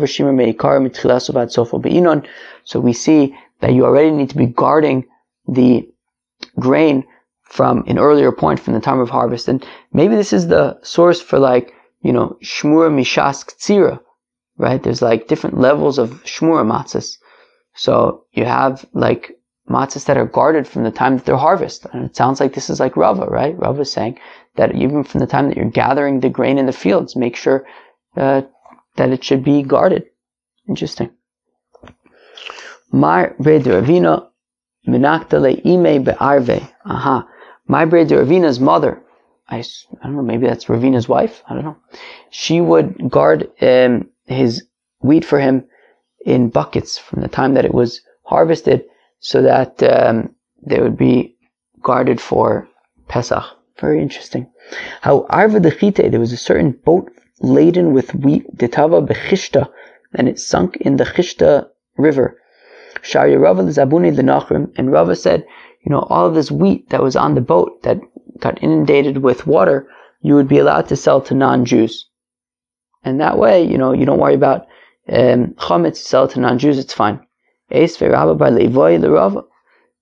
we 2.79 2.93
see 2.93 3.35
that 3.59 3.73
you 3.73 3.85
already 3.85 4.11
need 4.11 4.29
to 4.29 4.37
be 4.37 4.45
guarding 4.45 5.05
the 5.47 5.89
grain 6.59 7.05
from 7.43 7.83
an 7.87 7.97
earlier 7.97 8.31
point 8.31 8.59
from 8.59 8.73
the 8.73 8.79
time 8.79 8.99
of 8.99 9.09
harvest. 9.09 9.47
And 9.47 9.65
maybe 9.93 10.15
this 10.15 10.33
is 10.33 10.47
the 10.47 10.77
source 10.83 11.21
for 11.21 11.39
like, 11.39 11.73
you 12.01 12.11
know, 12.11 12.37
shmur 12.43 12.91
mishas 12.91 13.45
ktsira, 13.45 13.99
right? 14.57 14.81
There's 14.81 15.01
like 15.01 15.27
different 15.27 15.59
levels 15.59 15.97
of 15.97 16.23
shmur 16.23 16.65
matzahs. 16.65 17.17
So 17.75 18.25
you 18.33 18.45
have 18.45 18.85
like 18.93 19.37
matzahs 19.69 20.05
that 20.05 20.17
are 20.17 20.25
guarded 20.25 20.67
from 20.67 20.83
the 20.83 20.91
time 20.91 21.17
that 21.17 21.25
they're 21.25 21.37
harvested. 21.37 21.91
And 21.93 22.05
it 22.05 22.15
sounds 22.15 22.39
like 22.39 22.53
this 22.53 22.69
is 22.69 22.79
like 22.79 22.97
Rava, 22.97 23.25
right? 23.25 23.57
Rava 23.57 23.81
is 23.81 23.91
saying 23.91 24.19
that 24.55 24.75
even 24.75 25.03
from 25.03 25.19
the 25.19 25.27
time 25.27 25.47
that 25.47 25.57
you're 25.57 25.69
gathering 25.69 26.19
the 26.19 26.29
grain 26.29 26.57
in 26.57 26.65
the 26.65 26.73
fields, 26.73 27.15
make 27.15 27.35
sure 27.35 27.65
uh, 28.15 28.41
that 28.97 29.09
it 29.09 29.23
should 29.23 29.43
be 29.43 29.63
guarded. 29.63 30.05
Interesting. 30.67 31.11
Mar 32.91 33.35
Ravina 33.39 34.27
Minaktale 34.87 35.61
Ime 35.65 36.03
Be'arve. 36.03 36.69
Aha. 36.85 37.27
My 37.67 37.85
Ravina's 37.85 38.59
mother, 38.59 39.01
I, 39.49 39.59
I 39.59 40.03
don't 40.03 40.15
know, 40.15 40.21
maybe 40.21 40.47
that's 40.47 40.65
Ravina's 40.65 41.09
wife. 41.09 41.43
I 41.49 41.53
don't 41.53 41.65
know. 41.65 41.77
She 42.29 42.61
would 42.61 43.09
guard 43.09 43.51
um, 43.61 44.09
his 44.25 44.63
wheat 45.01 45.25
for 45.25 45.39
him 45.39 45.65
in 46.25 46.49
buckets 46.49 46.97
from 46.97 47.21
the 47.21 47.27
time 47.27 47.53
that 47.53 47.65
it 47.65 47.73
was 47.73 48.01
harvested 48.23 48.85
so 49.19 49.41
that 49.41 49.81
um, 49.83 50.35
they 50.65 50.81
would 50.81 50.97
be 50.97 51.37
guarded 51.81 52.19
for 52.21 52.67
Pesach. 53.07 53.43
Very 53.79 54.01
interesting. 54.01 54.51
How 55.01 55.25
Arva 55.29 55.59
Dechite, 55.59 56.09
there 56.09 56.19
was 56.19 56.33
a 56.33 56.37
certain 56.37 56.71
boat 56.71 57.11
laden 57.41 57.93
with 57.93 58.13
wheat, 58.15 58.55
Detava 58.55 59.05
Bechishta, 59.05 59.69
and 60.13 60.27
it 60.27 60.39
sunk 60.39 60.77
in 60.77 60.97
the 60.97 61.03
Chishta 61.03 61.67
river. 61.97 62.39
Shari 63.01 63.37
Rava 63.37 63.63
Zabuni 63.63 64.15
Lenachrim, 64.15 64.71
and 64.75 64.91
Rava 64.91 65.15
said, 65.15 65.45
you 65.83 65.91
know, 65.91 66.01
all 66.09 66.25
of 66.25 66.35
this 66.35 66.51
wheat 66.51 66.89
that 66.89 67.03
was 67.03 67.15
on 67.15 67.35
the 67.35 67.41
boat 67.41 67.83
that 67.83 67.99
got 68.39 68.61
inundated 68.61 69.19
with 69.19 69.47
water, 69.47 69.87
you 70.21 70.35
would 70.35 70.47
be 70.47 70.57
allowed 70.57 70.87
to 70.87 70.95
sell 70.95 71.21
to 71.21 71.33
non-Jews. 71.33 72.09
And 73.03 73.21
that 73.21 73.37
way, 73.37 73.63
you 73.63 73.77
know, 73.77 73.93
you 73.93 74.05
don't 74.05 74.19
worry 74.19 74.33
about 74.33 74.67
um, 75.09 75.53
chametz, 75.57 75.97
sell 75.97 76.27
to 76.27 76.39
non-Jews, 76.39 76.77
it's 76.79 76.93
fine. 76.93 77.19
Eis 77.71 77.99
Rabba 78.01 78.35
bar 78.35 78.49
Levoy 78.49 79.01
Rava. 79.13 79.43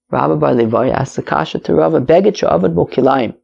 Rabba 0.10 0.36
bar 0.38 0.54
Levoy 0.54 0.92
asks 0.92 1.18
the 1.18 1.24
kasha 1.24 1.60
to 1.60 1.76
Rava, 1.76 2.00
Begit 2.00 2.38
she'avad 2.38 2.76
bo 2.76 2.86
kilayim. 2.86 3.36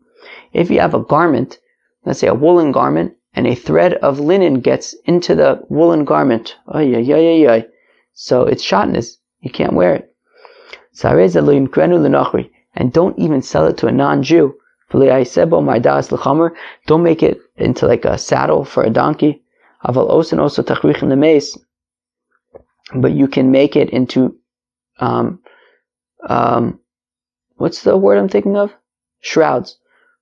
If 0.54 0.69
you 0.69 0.80
have 0.80 0.93
a 0.93 0.99
garment, 0.99 1.60
let's 2.06 2.19
say 2.19 2.27
a 2.27 2.34
woolen 2.34 2.71
garment, 2.71 3.13
and 3.33 3.47
a 3.47 3.55
thread 3.55 3.93
of 3.95 4.19
linen 4.19 4.59
gets 4.59 4.93
into 5.05 5.35
the 5.35 5.61
woolen 5.69 6.05
garment, 6.05 6.57
ay, 6.67 6.93
ay, 6.95 7.13
ay, 7.13 7.47
ay, 7.47 7.67
so 8.13 8.43
it's 8.43 8.63
shotness. 8.63 9.17
You 9.39 9.51
can't 9.51 9.73
wear 9.73 9.95
it. 9.95 10.15
And 12.75 12.93
don't 12.93 13.17
even 13.17 13.41
sell 13.41 13.67
it 13.67 13.77
to 13.77 13.87
a 13.87 13.91
non-Jew. 13.91 14.55
Don't 16.87 17.03
make 17.03 17.23
it 17.23 17.39
into 17.55 17.87
like 17.87 18.05
a 18.05 18.17
saddle 18.17 18.65
for 18.65 18.83
a 18.83 18.89
donkey. 18.89 19.41
But 22.93 23.11
you 23.13 23.27
can 23.27 23.51
make 23.51 23.75
it 23.77 23.89
into, 23.91 24.35
um, 24.99 25.39
um, 26.27 26.79
what's 27.55 27.83
the 27.83 27.95
word 27.97 28.17
I'm 28.17 28.29
thinking 28.29 28.57
of? 28.57 28.71
Shrouds 29.21 29.77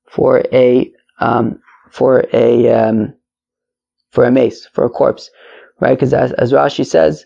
for 0.08 0.44
a, 0.54 0.92
um, 1.20 1.62
for 1.90 2.26
a, 2.34 2.70
um, 2.72 3.14
for 4.12 4.24
a 4.24 4.32
mace, 4.32 4.68
for 4.74 4.84
a 4.86 4.90
corpse, 4.90 5.30
right? 5.80 5.96
Because 5.96 6.14
as, 6.14 6.32
as 6.34 6.52
Rashi 6.52 6.86
says, 6.86 7.26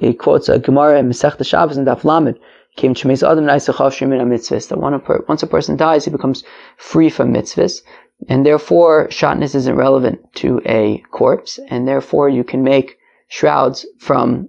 he 0.00 0.12
quotes 0.12 0.48
a 0.48 0.58
Gemara 0.58 0.98
in 0.98 1.08
Masech 1.08 1.44
Shabbos 1.44 1.76
and 1.76 1.86
Daf 1.86 2.04
Lamed, 2.04 2.38
came 2.76 2.94
to 2.94 3.08
Adam 3.08 3.46
Nice 3.46 3.66
that 3.66 5.24
once 5.28 5.42
a 5.42 5.46
person 5.46 5.76
dies, 5.76 6.04
he 6.04 6.10
becomes 6.10 6.42
free 6.76 7.08
from 7.08 7.32
mitzvahs, 7.32 7.82
and 8.28 8.44
therefore 8.44 9.08
shotness 9.10 9.54
isn't 9.54 9.76
relevant 9.76 10.20
to 10.34 10.60
a 10.66 10.98
corpse, 11.12 11.60
and 11.68 11.86
therefore 11.86 12.28
you 12.28 12.42
can 12.42 12.64
make 12.64 12.98
shrouds 13.28 13.86
from 13.98 14.48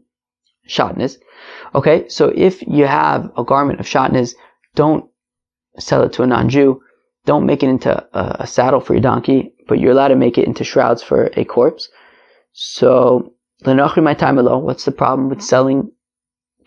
shotness. 0.65 1.17
Okay, 1.75 2.08
so 2.10 2.32
if 2.36 2.62
you 2.63 2.88
have 2.88 3.32
a 3.38 3.43
garment 3.43 3.80
of 3.80 3.88
shotness, 3.88 4.34
don't 4.73 5.06
sell 5.78 6.04
it 6.04 6.13
to 6.13 6.23
a 6.23 6.28
non-Jew. 6.28 6.82
Don't 7.25 7.45
make 7.45 7.63
it 7.63 7.69
into 7.69 7.91
a, 8.13 8.38
a 8.41 8.47
saddle 8.47 8.80
for 8.80 8.93
your 8.93 9.01
donkey, 9.01 9.54
but 9.67 9.80
you're 9.80 9.91
allowed 9.91 10.10
to 10.10 10.15
make 10.15 10.38
it 10.38 10.47
into 10.47 10.63
shrouds 10.63 11.04
for 11.04 11.30
a 11.36 11.45
corpse. 11.45 11.89
So 12.54 13.34
my 13.63 14.13
time 14.13 14.38
alone. 14.38 14.63
What's 14.63 14.86
the 14.86 14.91
problem 14.91 15.30
with 15.30 15.41
selling 15.41 15.91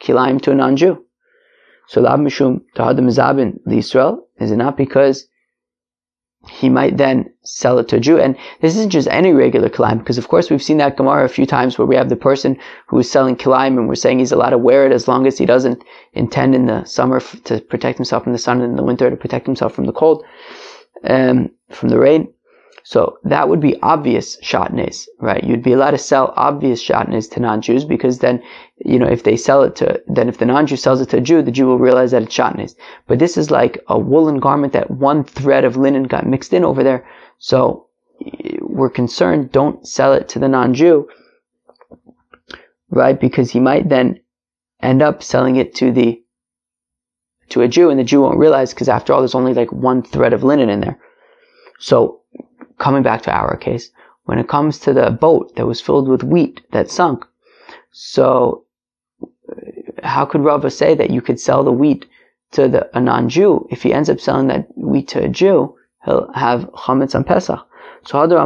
kilayim 0.00 0.40
to 0.42 0.52
a 0.52 0.54
non-Jew? 0.54 1.04
So 1.88 2.00
lav 2.00 2.18
mishum 2.20 2.62
tahad 2.76 2.98
mizabin 2.98 3.58
Israel 3.72 4.26
is 4.38 4.50
it 4.50 4.56
not 4.56 4.76
because 4.76 5.26
he 6.48 6.68
might 6.68 6.96
then 6.96 7.30
sell 7.42 7.78
it 7.78 7.88
to 7.88 7.96
a 7.96 8.00
Jew? 8.00 8.18
And 8.18 8.36
this 8.60 8.76
isn't 8.76 8.90
just 8.90 9.08
any 9.08 9.32
regular 9.32 9.68
kilayim, 9.68 9.98
because 9.98 10.18
of 10.18 10.28
course 10.28 10.50
we've 10.50 10.62
seen 10.62 10.78
that 10.78 10.96
Gemara 10.96 11.24
a 11.24 11.28
few 11.28 11.46
times 11.46 11.76
where 11.76 11.86
we 11.86 11.96
have 11.96 12.08
the 12.08 12.16
person 12.16 12.58
who 12.86 12.98
is 12.98 13.10
selling 13.10 13.36
kilayim 13.36 13.78
and 13.78 13.88
we're 13.88 13.94
saying 13.94 14.18
he's 14.18 14.32
allowed 14.32 14.50
to 14.50 14.58
wear 14.58 14.86
it 14.86 14.92
as 14.92 15.08
long 15.08 15.26
as 15.26 15.36
he 15.38 15.46
doesn't 15.46 15.82
intend 16.12 16.54
in 16.54 16.66
the 16.66 16.84
summer 16.84 17.20
to 17.20 17.60
protect 17.60 17.98
himself 17.98 18.24
from 18.24 18.32
the 18.32 18.38
sun 18.38 18.60
and 18.60 18.70
in 18.70 18.76
the 18.76 18.84
winter 18.84 19.10
to 19.10 19.16
protect 19.16 19.46
himself 19.46 19.74
from 19.74 19.86
the 19.86 19.92
cold, 19.92 20.24
um, 21.04 21.50
from 21.70 21.88
the 21.88 21.98
rain. 21.98 22.32
So 22.88 23.18
that 23.24 23.50
would 23.50 23.60
be 23.60 23.78
obvious 23.82 24.38
shotnez, 24.38 25.08
right? 25.20 25.44
You'd 25.44 25.62
be 25.62 25.74
allowed 25.74 25.90
to 25.90 25.98
sell 25.98 26.32
obvious 26.36 26.82
shotnez 26.82 27.30
to 27.32 27.40
non-Jews 27.40 27.84
because 27.84 28.20
then, 28.20 28.42
you 28.78 28.98
know, 28.98 29.06
if 29.06 29.24
they 29.24 29.36
sell 29.36 29.62
it 29.62 29.76
to, 29.76 30.02
then 30.06 30.26
if 30.26 30.38
the 30.38 30.46
non-Jew 30.46 30.76
sells 30.76 31.02
it 31.02 31.10
to 31.10 31.18
a 31.18 31.20
Jew, 31.20 31.42
the 31.42 31.50
Jew 31.50 31.66
will 31.66 31.78
realize 31.78 32.12
that 32.12 32.22
it's 32.22 32.34
shotnez. 32.34 32.76
But 33.06 33.18
this 33.18 33.36
is 33.36 33.50
like 33.50 33.84
a 33.88 33.98
woolen 33.98 34.40
garment 34.40 34.72
that 34.72 34.90
one 34.90 35.22
thread 35.22 35.64
of 35.64 35.76
linen 35.76 36.04
got 36.04 36.26
mixed 36.26 36.54
in 36.54 36.64
over 36.64 36.82
there. 36.82 37.06
So 37.36 37.88
we're 38.62 38.88
concerned, 38.88 39.52
don't 39.52 39.86
sell 39.86 40.14
it 40.14 40.26
to 40.30 40.38
the 40.38 40.48
non-Jew, 40.48 41.10
right? 42.88 43.20
Because 43.20 43.50
he 43.50 43.60
might 43.60 43.90
then 43.90 44.18
end 44.80 45.02
up 45.02 45.22
selling 45.22 45.56
it 45.56 45.74
to 45.74 45.92
the, 45.92 46.22
to 47.50 47.60
a 47.60 47.68
Jew 47.68 47.90
and 47.90 48.00
the 48.00 48.04
Jew 48.04 48.22
won't 48.22 48.38
realize 48.38 48.72
because 48.72 48.88
after 48.88 49.12
all, 49.12 49.20
there's 49.20 49.34
only 49.34 49.52
like 49.52 49.72
one 49.72 50.02
thread 50.02 50.32
of 50.32 50.42
linen 50.42 50.70
in 50.70 50.80
there. 50.80 50.98
So 51.80 52.17
coming 52.78 53.02
back 53.02 53.22
to 53.22 53.32
our 53.32 53.56
case, 53.56 53.90
when 54.24 54.38
it 54.38 54.48
comes 54.48 54.78
to 54.80 54.92
the 54.92 55.10
boat 55.10 55.54
that 55.56 55.66
was 55.66 55.80
filled 55.80 56.08
with 56.08 56.22
wheat 56.22 56.60
that 56.72 56.90
sunk, 56.90 57.24
so 57.90 58.64
uh, 59.22 59.26
how 60.02 60.24
could 60.24 60.42
Rava 60.42 60.70
say 60.70 60.94
that 60.94 61.10
you 61.10 61.20
could 61.20 61.40
sell 61.40 61.64
the 61.64 61.72
wheat 61.72 62.06
to 62.52 62.68
the, 62.68 62.96
a 62.96 63.00
non-Jew? 63.00 63.66
If 63.70 63.82
he 63.82 63.92
ends 63.92 64.10
up 64.10 64.20
selling 64.20 64.48
that 64.48 64.68
wheat 64.76 65.08
to 65.08 65.24
a 65.24 65.28
Jew, 65.28 65.74
he'll 66.04 66.30
have 66.34 66.70
chametz 66.72 67.14
on 67.14 67.24
Pesach. 67.24 67.64
So 68.04 68.18
rather, 68.18 68.36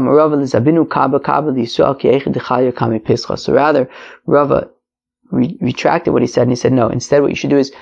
Rava 4.26 4.70
re- 5.30 5.58
retracted 5.60 6.12
what 6.12 6.22
he 6.22 6.28
said 6.28 6.42
and 6.42 6.50
he 6.50 6.56
said, 6.56 6.72
no, 6.72 6.88
instead 6.88 7.22
what 7.22 7.30
you 7.30 7.36
should 7.36 7.50
do 7.50 7.58
is 7.58 7.72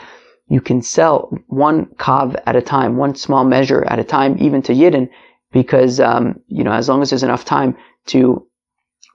you 0.48 0.60
can 0.60 0.82
sell 0.82 1.32
one 1.46 1.86
kav 1.96 2.40
at 2.46 2.56
a 2.56 2.62
time, 2.62 2.96
one 2.96 3.14
small 3.14 3.44
measure 3.44 3.84
at 3.84 3.98
a 3.98 4.04
time, 4.04 4.36
even 4.40 4.62
to 4.62 4.72
Yidden, 4.72 5.08
because, 5.52 6.00
um, 6.00 6.40
you 6.48 6.64
know, 6.64 6.72
as 6.72 6.88
long 6.88 7.02
as 7.02 7.10
there's 7.10 7.22
enough 7.22 7.44
time 7.44 7.76
to 8.06 8.46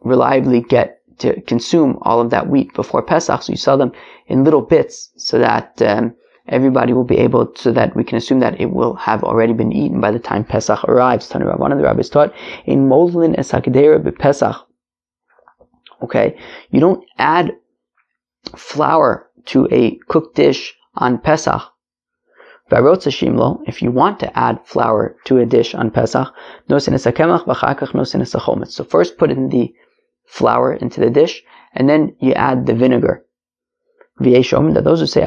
reliably 0.02 0.62
get 0.62 1.00
to 1.19 1.39
consume 1.41 1.98
all 2.02 2.19
of 2.19 2.30
that 2.30 2.50
wheat 2.50 2.74
before 2.74 3.02
Pesach, 3.02 3.41
so 3.41 3.52
you 3.52 3.58
sell 3.58 3.78
them 3.78 3.91
in 4.28 4.43
little 4.43 4.62
bits 4.62 5.12
so 5.15 5.39
that 5.39 5.82
um, 5.82 6.13
everybody 6.48 6.93
will 6.93 7.06
be 7.06 7.17
able, 7.17 7.52
so 7.56 7.71
that 7.71 7.95
we 7.95 8.04
can 8.04 8.17
assume 8.17 8.39
that 8.39 8.60
it 8.60 8.71
will 8.71 8.95
have 8.95 9.24
already 9.24 9.54
been 9.54 9.71
eaten 9.71 10.02
by 10.02 10.12
the 10.12 10.19
time 10.19 10.43
Pesach 10.43 10.84
arrives. 10.86 11.32
One 11.32 11.71
of 11.71 11.78
the 11.78 11.84
rabbis 11.84 12.10
taught 12.10 12.34
in 12.65 12.88
Molin 12.88 13.34
Esakadera 13.36 14.17
Pesach. 14.19 14.56
Okay, 16.04 16.38
you 16.71 16.80
don't 16.82 17.04
add 17.17 17.54
flour 18.56 19.30
to 19.45 19.67
a 19.71 19.98
cooked 20.10 20.36
dish 20.36 20.76
on 20.95 21.17
Pesach. 21.17 21.62
If 22.67 23.82
you 23.82 23.91
want 23.91 24.19
to 24.19 24.38
add 24.38 24.65
flour 24.65 25.15
to 25.25 25.38
a 25.38 25.45
dish 25.45 25.75
on 25.75 25.91
Pesach, 25.91 26.34
so 26.67 28.84
first 28.84 29.17
put 29.17 29.32
in 29.32 29.49
the 29.49 29.73
flour 30.25 30.73
into 30.73 30.99
the 30.99 31.12
dish, 31.12 31.43
and 31.73 31.88
then 31.88 32.15
you 32.19 32.34
add 32.34 32.65
the 32.65 32.73
vinegar. 32.73 33.23
Those 34.17 34.99
who 34.99 35.06
say 35.06 35.23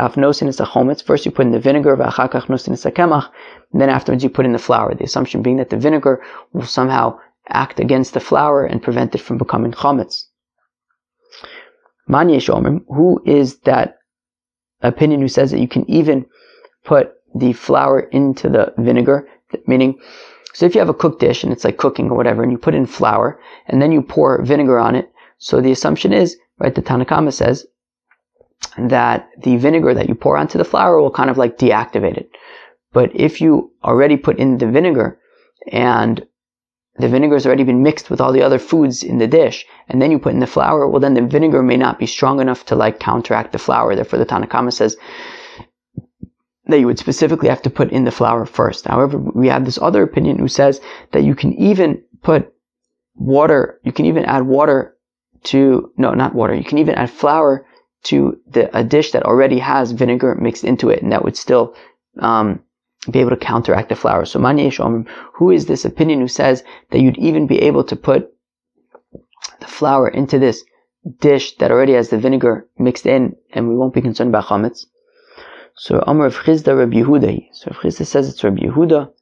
first 1.07 1.27
you 1.27 1.31
put 1.31 1.47
in 1.47 1.53
the 1.53 1.61
vinegar, 1.61 1.93
and 1.93 3.81
then 3.81 3.89
afterwards 3.89 4.25
you 4.25 4.31
put 4.31 4.47
in 4.47 4.53
the 4.53 4.59
flour. 4.59 4.95
The 4.95 5.05
assumption 5.05 5.43
being 5.43 5.59
that 5.59 5.71
the 5.71 5.77
vinegar 5.77 6.25
will 6.53 6.63
somehow 6.63 7.21
act 7.49 7.79
against 7.79 8.15
the 8.15 8.21
flour 8.21 8.65
and 8.65 8.83
prevent 8.83 9.15
it 9.15 9.21
from 9.21 9.39
becoming 9.39 9.73
chometz. 9.73 10.25
Who 12.09 13.23
is 13.25 13.59
that 13.61 13.99
opinion 14.83 15.21
who 15.21 15.29
says 15.29 15.53
that 15.53 15.61
you 15.61 15.69
can 15.69 15.89
even 15.89 16.27
put 16.85 17.13
the 17.35 17.53
flour 17.53 18.01
into 18.01 18.49
the 18.49 18.73
vinegar, 18.79 19.29
meaning, 19.67 19.99
so 20.55 20.67
if 20.67 20.75
you 20.75 20.81
have 20.81 20.89
a 20.89 20.95
cooked 20.95 21.21
dish 21.21 21.45
and 21.45 21.53
it's 21.53 21.65
like 21.65 21.77
cooking 21.77 22.11
or 22.11 22.17
whatever, 22.17 22.43
and 22.43 22.51
you 22.51 22.59
put 22.59 22.75
in 22.75 22.87
flour 22.87 23.41
and 23.67 23.81
then 23.81 23.93
you 23.93 24.03
pour 24.03 24.43
vinegar 24.43 24.79
on 24.79 24.95
it, 24.95 25.13
so 25.39 25.61
the 25.61 25.73
assumption 25.73 26.13
is, 26.13 26.37
right, 26.59 26.75
the 26.75 26.83
Tanakama 26.83 27.33
says 27.33 27.67
that 28.77 29.31
the 29.43 29.57
vinegar 29.57 29.95
that 29.95 30.09
you 30.09 30.15
pour 30.15 30.37
onto 30.37 30.59
the 30.59 30.65
flour 30.65 31.01
will 31.01 31.11
kind 31.11 31.31
of 31.31 31.39
like 31.39 31.59
deactivate 31.59 32.17
it. 32.17 32.31
But 32.93 33.15
if 33.15 33.41
you 33.41 33.73
already 33.85 34.17
put 34.17 34.39
in 34.39 34.59
the 34.59 34.67
vinegar 34.67 35.21
and 35.71 36.27
the 36.97 37.09
vinegar 37.09 37.37
has 37.37 37.47
already 37.47 37.63
been 37.63 37.83
mixed 37.83 38.11
with 38.11 38.21
all 38.21 38.33
the 38.33 38.43
other 38.43 38.59
foods 38.59 39.05
in 39.05 39.19
the 39.19 39.29
dish, 39.29 39.65
and 39.89 40.03
then 40.03 40.11
you 40.11 40.19
put 40.19 40.33
in 40.33 40.41
the 40.41 40.47
flour, 40.47 40.89
well 40.89 41.01
then 41.01 41.15
the 41.15 41.23
vinegar 41.23 41.63
may 41.63 41.77
not 41.77 41.99
be 41.99 42.07
strong 42.07 42.41
enough 42.41 42.65
to 42.67 42.75
like 42.75 42.99
counteract 42.99 43.53
the 43.53 43.59
flour. 43.59 43.95
Therefore 43.95 44.19
the 44.19 44.27
Tanakama 44.27 44.73
says 44.73 44.97
that 46.69 46.79
you 46.79 46.87
would 46.87 46.99
specifically 46.99 47.49
have 47.49 47.63
to 47.63 47.71
put 47.71 47.91
in 47.91 48.05
the 48.05 48.11
flour 48.11 48.45
first. 48.47 48.87
However, 48.87 49.19
we 49.19 49.49
have 49.49 49.65
this 49.65 49.79
other 49.81 50.03
opinion 50.03 50.39
who 50.39 50.49
says 50.49 50.81
that 51.13 51.25
you 51.25 51.35
can 51.35 51.55
even 51.55 52.03
put 52.23 52.53
water, 53.15 53.81
you 53.85 53.93
can 53.93 54.05
even 54.05 54.25
add 54.25 54.47
water 54.47 54.97
to, 55.45 55.93
no, 55.97 56.13
not 56.13 56.35
water, 56.35 56.55
you 56.55 56.65
can 56.65 56.79
even 56.79 56.95
add 56.95 57.11
flour 57.11 57.67
to 58.05 58.39
the, 58.47 58.77
a 58.77 58.85
dish 58.85 59.13
that 59.13 59.25
already 59.25 59.59
has 59.59 59.93
vinegar 59.93 60.35
mixed 60.35 60.65
into 60.65 60.89
it, 60.89 61.03
and 61.03 61.11
that 61.11 61.25
would 61.25 61.37
still, 61.37 61.75
um, 62.21 62.61
be 63.11 63.21
able 63.21 63.31
to 63.31 63.37
counteract 63.37 63.89
the 63.89 63.97
flour. 63.97 64.25
So 64.25 64.41
who 65.35 65.51
is 65.51 65.67
this 65.67 65.85
opinion 65.85 66.21
who 66.21 66.29
says 66.29 66.65
that 66.91 67.01
you'd 67.01 67.19
even 67.19 67.47
be 67.47 67.61
able 67.61 67.85
to 67.85 67.97
put 67.97 68.31
the 69.61 69.67
flour 69.67 70.09
into 70.09 70.39
this 70.39 70.65
dish 71.21 71.57
that 71.57 71.71
already 71.71 71.95
has 71.95 72.11
the 72.11 72.19
vinegar 72.19 72.69
mixed 72.79 73.07
in 73.07 73.37
and 73.53 73.69
we 73.69 73.77
won't 73.77 73.95
be 73.95 74.03
concerned 74.03 74.29
about 74.29 74.47
chametz? 74.47 74.85
So 75.79 76.03
Amr 76.09 76.27
of 76.27 76.35
Chisda 76.35 76.77
Rabbi 76.77 76.97
Yehuda. 76.97 77.49
So 77.53 77.71
Chisda 77.71 78.05
says 78.05 78.29
it's 78.29 78.43
Rabbi 78.43 78.63
Yehuda. 78.63 79.13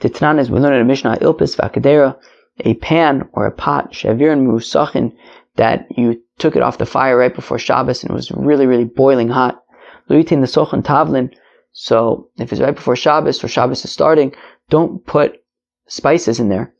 Titnan 0.00 0.40
is 0.40 0.50
we 0.50 0.58
learn 0.58 0.74
in 0.74 0.80
the 0.80 0.84
Mishnah 0.84 1.18
Ilpis 1.18 1.56
Vakadera, 1.56 2.18
a 2.60 2.74
pan 2.74 3.28
or 3.32 3.46
a 3.46 3.52
pot, 3.52 3.92
Shavirin 3.92 4.46
Musachin, 4.46 5.16
that 5.54 5.86
you 5.96 6.20
took 6.38 6.56
it 6.56 6.62
off 6.62 6.78
the 6.78 6.86
fire 6.86 7.16
right 7.16 7.34
before 7.34 7.60
Shabbos 7.60 8.02
and 8.02 8.10
it 8.10 8.14
was 8.14 8.32
really, 8.32 8.66
really 8.66 8.84
boiling 8.84 9.28
hot. 9.28 9.62
Luitin 10.10 10.40
the 10.40 10.48
Sochan 10.48 10.82
Tavlin, 10.82 11.32
so 11.72 12.30
if 12.36 12.52
it's 12.52 12.60
right 12.60 12.74
before 12.74 12.96
Shabbos 12.96 13.42
or 13.42 13.48
Shabbos 13.48 13.84
is 13.84 13.92
starting, 13.92 14.34
don't 14.68 15.06
put 15.06 15.40
spices 15.86 16.40
in 16.40 16.48
there 16.48 16.74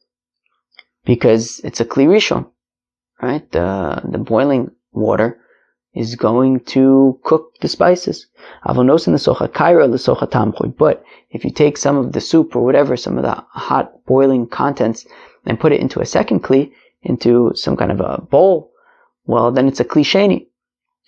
because 1.04 1.60
it's 1.62 1.80
a 1.80 1.84
kli 1.84 2.06
rishon, 2.06 2.50
right? 3.22 3.50
The 3.52 4.02
the 4.10 4.18
boiling 4.18 4.72
water 4.92 5.38
is 5.96 6.14
going 6.14 6.60
to 6.60 7.18
cook 7.24 7.54
the 7.62 7.68
spices. 7.68 8.26
But 8.64 8.76
if 11.30 11.44
you 11.44 11.50
take 11.50 11.76
some 11.78 11.96
of 11.96 12.12
the 12.12 12.20
soup 12.20 12.54
or 12.54 12.62
whatever, 12.62 12.96
some 12.96 13.16
of 13.16 13.24
the 13.24 13.44
hot 13.48 14.04
boiling 14.04 14.46
contents, 14.46 15.06
and 15.46 15.58
put 15.58 15.72
it 15.72 15.80
into 15.80 16.00
a 16.00 16.06
second 16.06 16.42
kli, 16.42 16.70
into 17.02 17.52
some 17.54 17.76
kind 17.76 17.90
of 17.90 18.00
a 18.00 18.20
bowl, 18.20 18.72
well, 19.24 19.50
then 19.50 19.68
it's 19.68 19.80
a 19.80 19.84
kli 19.84 20.02
sheni. 20.02 20.46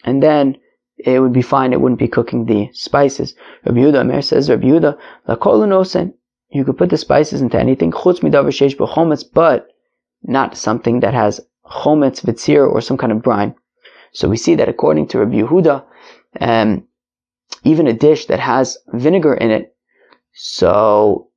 And 0.04 0.22
then 0.22 0.56
it 0.96 1.20
would 1.20 1.34
be 1.34 1.42
fine. 1.42 1.72
It 1.72 1.80
wouldn't 1.80 1.98
be 1.98 2.08
cooking 2.08 2.46
the 2.46 2.70
spices. 2.72 3.34
Rabbi 3.66 3.80
Yehuda 3.80 4.00
Amer 4.00 4.22
says, 4.22 4.48
Rabbi 4.48 4.68
Yehuda, 4.68 4.96
la 5.28 6.04
You 6.50 6.64
could 6.64 6.78
put 6.78 6.88
the 6.88 6.96
spices 6.96 7.42
into 7.42 7.58
anything, 7.58 7.92
chutz 7.92 8.20
midavar 8.20 8.48
sheish 8.48 9.24
but 9.34 9.68
not 10.22 10.56
something 10.56 11.00
that 11.00 11.14
has 11.14 11.40
chometz, 11.66 12.24
vitzir, 12.24 12.66
or 12.66 12.80
some 12.80 12.96
kind 12.96 13.12
of 13.12 13.22
brine. 13.22 13.54
So 14.12 14.28
we 14.28 14.36
see 14.36 14.54
that 14.56 14.68
according 14.68 15.08
to 15.08 15.18
Rabbi 15.18 15.42
Yehuda, 15.42 15.84
um, 16.40 16.86
even 17.64 17.86
a 17.86 17.92
dish 17.92 18.26
that 18.26 18.40
has 18.40 18.78
vinegar 18.92 19.34
in 19.34 19.50
it, 19.50 19.74
so 20.32 21.28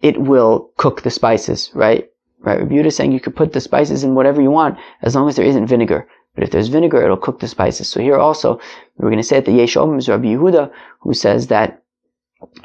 it 0.00 0.20
will 0.20 0.70
cook 0.76 1.02
the 1.02 1.10
spices, 1.10 1.70
right? 1.74 2.08
Right? 2.40 2.58
Rabbi 2.58 2.74
Yehuda 2.74 2.86
is 2.86 2.96
saying 2.96 3.12
you 3.12 3.20
could 3.20 3.36
put 3.36 3.52
the 3.52 3.60
spices 3.60 4.04
in 4.04 4.14
whatever 4.14 4.42
you 4.42 4.50
want 4.50 4.78
as 5.02 5.14
long 5.14 5.28
as 5.28 5.36
there 5.36 5.46
isn't 5.46 5.66
vinegar. 5.66 6.08
But 6.34 6.44
if 6.44 6.50
there's 6.50 6.68
vinegar, 6.68 7.02
it'll 7.02 7.16
cook 7.16 7.40
the 7.40 7.48
spices. 7.48 7.88
So 7.88 8.00
here 8.00 8.16
also, 8.16 8.58
we're 8.96 9.10
going 9.10 9.18
to 9.18 9.22
say 9.22 9.36
that 9.36 9.44
the 9.44 9.52
Yesh 9.52 9.76
is 9.76 10.08
Rabbi 10.08 10.28
Yehuda, 10.28 10.72
who 11.00 11.14
says 11.14 11.48
that 11.48 11.82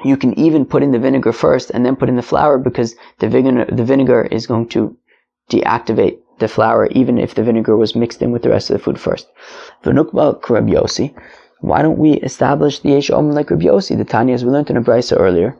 you 0.03 0.17
can 0.17 0.37
even 0.39 0.65
put 0.65 0.83
in 0.83 0.91
the 0.91 0.99
vinegar 0.99 1.31
first 1.31 1.69
and 1.69 1.85
then 1.85 1.95
put 1.95 2.09
in 2.09 2.15
the 2.15 2.21
flour 2.21 2.57
because 2.57 2.95
the 3.19 3.29
vinegar, 3.29 3.65
the 3.73 3.83
vinegar 3.83 4.23
is 4.23 4.47
going 4.47 4.69
to 4.69 4.97
deactivate 5.51 6.19
the 6.39 6.47
flour 6.47 6.87
even 6.87 7.17
if 7.17 7.35
the 7.35 7.43
vinegar 7.43 7.75
was 7.75 7.95
mixed 7.95 8.21
in 8.21 8.31
with 8.31 8.43
the 8.43 8.49
rest 8.49 8.69
of 8.69 8.77
the 8.77 8.83
food 8.83 8.99
first. 8.99 9.27
Why 11.59 11.81
don't 11.81 11.97
we 11.97 12.11
establish 12.13 12.79
the 12.79 12.89
Yesh 12.89 13.09
Om 13.09 13.31
like 13.31 13.49
Rabbi 13.49 13.65
Yossi? 13.65 13.97
The 13.97 14.05
Tanya, 14.05 14.35
as 14.35 14.45
we 14.45 14.51
learned 14.51 14.69
in 14.69 14.77
a 14.77 14.81
brisa 14.81 15.19
earlier, 15.19 15.57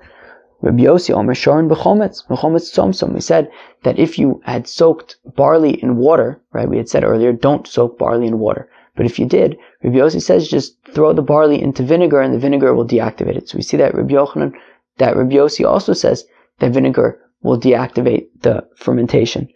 Rabbi 0.61 0.83
Yossi 0.83 1.11
Omer 1.13 1.33
Shorin 1.33 1.67
b'chometz, 1.69 2.25
b'chometz 2.27 2.71
tzomsom. 2.71 3.13
We 3.13 3.21
said 3.21 3.49
that 3.83 3.97
if 3.97 4.19
you 4.19 4.41
had 4.45 4.67
soaked 4.67 5.17
barley 5.35 5.81
in 5.81 5.97
water, 5.97 6.39
right, 6.53 6.69
we 6.69 6.77
had 6.77 6.89
said 6.89 7.03
earlier, 7.03 7.31
don't 7.31 7.67
soak 7.67 7.97
barley 7.97 8.27
in 8.27 8.37
water. 8.37 8.69
But 8.95 9.05
if 9.05 9.17
you 9.19 9.25
did, 9.25 9.57
Rabbi 9.83 9.97
Yossi 9.97 10.21
says 10.21 10.47
just 10.47 10.77
throw 10.93 11.13
the 11.13 11.21
barley 11.21 11.61
into 11.61 11.83
vinegar 11.83 12.21
and 12.21 12.33
the 12.33 12.39
vinegar 12.39 12.73
will 12.73 12.87
deactivate 12.87 13.37
it. 13.37 13.49
So 13.49 13.57
we 13.57 13.63
see 13.63 13.77
that 13.77 13.95
Rabbi 13.95 14.13
Yochanan, 14.13 14.53
that 14.97 15.15
Rabbi 15.15 15.35
Yossi 15.35 15.65
also 15.65 15.93
says 15.93 16.25
that 16.59 16.73
vinegar 16.73 17.19
will 17.41 17.59
deactivate 17.59 18.27
the 18.41 18.67
fermentation. 18.75 19.47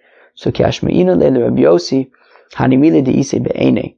So 0.41 0.49
kashma'ina 0.49 1.15
le 1.19 1.39
Rabbi 1.39 1.61
Yossi, 1.61 2.09
hanimile 2.55 3.03
de 3.03 3.39
be'ene. 3.39 3.95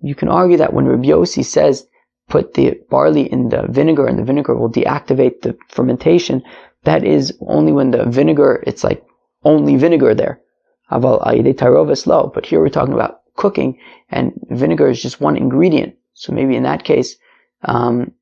You 0.00 0.14
can 0.14 0.28
argue 0.28 0.56
that 0.58 0.72
when 0.72 0.86
Rabbi 0.86 1.24
says 1.24 1.88
put 2.28 2.54
the 2.54 2.80
barley 2.88 3.22
in 3.22 3.48
the 3.48 3.66
vinegar 3.68 4.06
and 4.06 4.16
the 4.16 4.22
vinegar 4.22 4.54
will 4.54 4.70
deactivate 4.70 5.40
the 5.42 5.58
fermentation. 5.66 6.44
That 6.84 7.02
is 7.02 7.36
only 7.48 7.72
when 7.72 7.90
the 7.90 8.04
vinegar, 8.04 8.62
it's 8.64 8.84
like 8.84 9.04
only 9.42 9.74
vinegar 9.74 10.14
there. 10.14 10.40
But 10.88 12.46
here 12.46 12.60
we're 12.60 12.68
talking 12.68 12.94
about 12.94 13.22
cooking 13.34 13.76
and 14.08 14.34
vinegar 14.50 14.88
is 14.88 15.02
just 15.02 15.20
one 15.20 15.36
ingredient. 15.36 15.96
So 16.14 16.32
maybe 16.32 16.54
in 16.54 16.62
that 16.62 16.84
case, 16.84 17.16
um, 17.64 18.12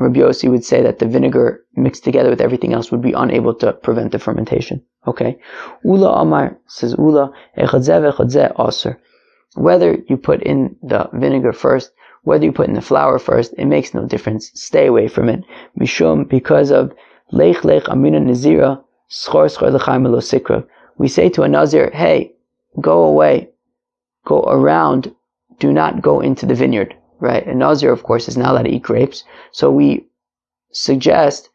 Rabbi 0.00 0.24
would 0.48 0.64
say 0.64 0.82
that 0.82 0.98
the 0.98 1.06
vinegar 1.06 1.64
mixed 1.76 2.02
together 2.02 2.30
with 2.30 2.40
everything 2.40 2.72
else 2.72 2.90
would 2.90 3.02
be 3.02 3.12
unable 3.12 3.54
to 3.54 3.72
prevent 3.72 4.10
the 4.10 4.18
fermentation. 4.18 4.82
Okay. 5.08 5.38
Ula 5.84 6.10
Amar 6.22 6.58
says 6.66 6.94
Ula, 6.98 7.32
aser. 7.56 9.00
Whether 9.54 9.98
you 10.08 10.16
put 10.16 10.42
in 10.42 10.76
the 10.82 11.08
vinegar 11.12 11.52
first 11.52 11.90
whether 12.28 12.44
you 12.44 12.52
put 12.52 12.68
in 12.68 12.74
the 12.74 12.82
flour 12.82 13.18
first, 13.18 13.54
it 13.56 13.64
makes 13.64 13.94
no 13.94 14.04
difference. 14.04 14.50
Stay 14.54 14.86
away 14.86 15.08
from 15.08 15.30
it. 15.30 15.42
Mishum, 15.80 16.28
because 16.28 16.70
of 16.70 16.92
lech 17.32 17.64
lech 17.64 17.88
amina 17.88 18.20
nazira, 18.20 18.82
sikra. 19.10 20.66
We 20.98 21.08
say 21.08 21.30
to 21.30 21.42
a 21.42 21.48
nazir, 21.48 21.90
hey, 21.94 22.34
go 22.80 23.04
away, 23.04 23.48
go 24.26 24.40
around, 24.42 25.14
do 25.58 25.72
not 25.72 26.02
go 26.02 26.20
into 26.20 26.44
the 26.44 26.54
vineyard. 26.54 26.94
Right? 27.20 27.46
A 27.46 27.54
nazir, 27.54 27.92
of 27.92 28.02
course, 28.02 28.28
is 28.28 28.36
not 28.36 28.50
allowed 28.50 28.64
to 28.64 28.70
eat 28.70 28.82
grapes. 28.82 29.24
So 29.52 29.70
we 29.70 30.06
suggest 30.72 31.48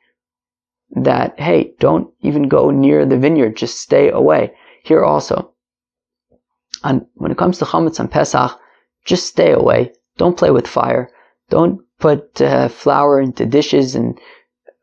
that, 0.96 1.40
hey, 1.40 1.74
don't 1.80 2.14
even 2.22 2.48
go 2.48 2.70
near 2.70 3.06
the 3.06 3.18
vineyard, 3.18 3.56
just 3.56 3.80
stay 3.80 4.10
away. 4.10 4.54
Here 4.84 5.04
also, 5.04 5.54
and 6.84 7.06
when 7.16 7.32
it 7.32 7.38
comes 7.38 7.58
to 7.60 7.66
chametz 7.66 8.00
and 8.00 8.12
Pesach, 8.12 8.60
just 9.06 9.28
stay 9.28 9.52
away. 9.52 9.94
Don't 10.18 10.38
play 10.38 10.52
with 10.52 10.68
fire. 10.68 11.10
Don't 11.50 11.82
put 12.00 12.42
uh, 12.42 12.68
flour 12.68 13.20
into 13.20 13.46
dishes 13.46 13.96
and 13.96 14.20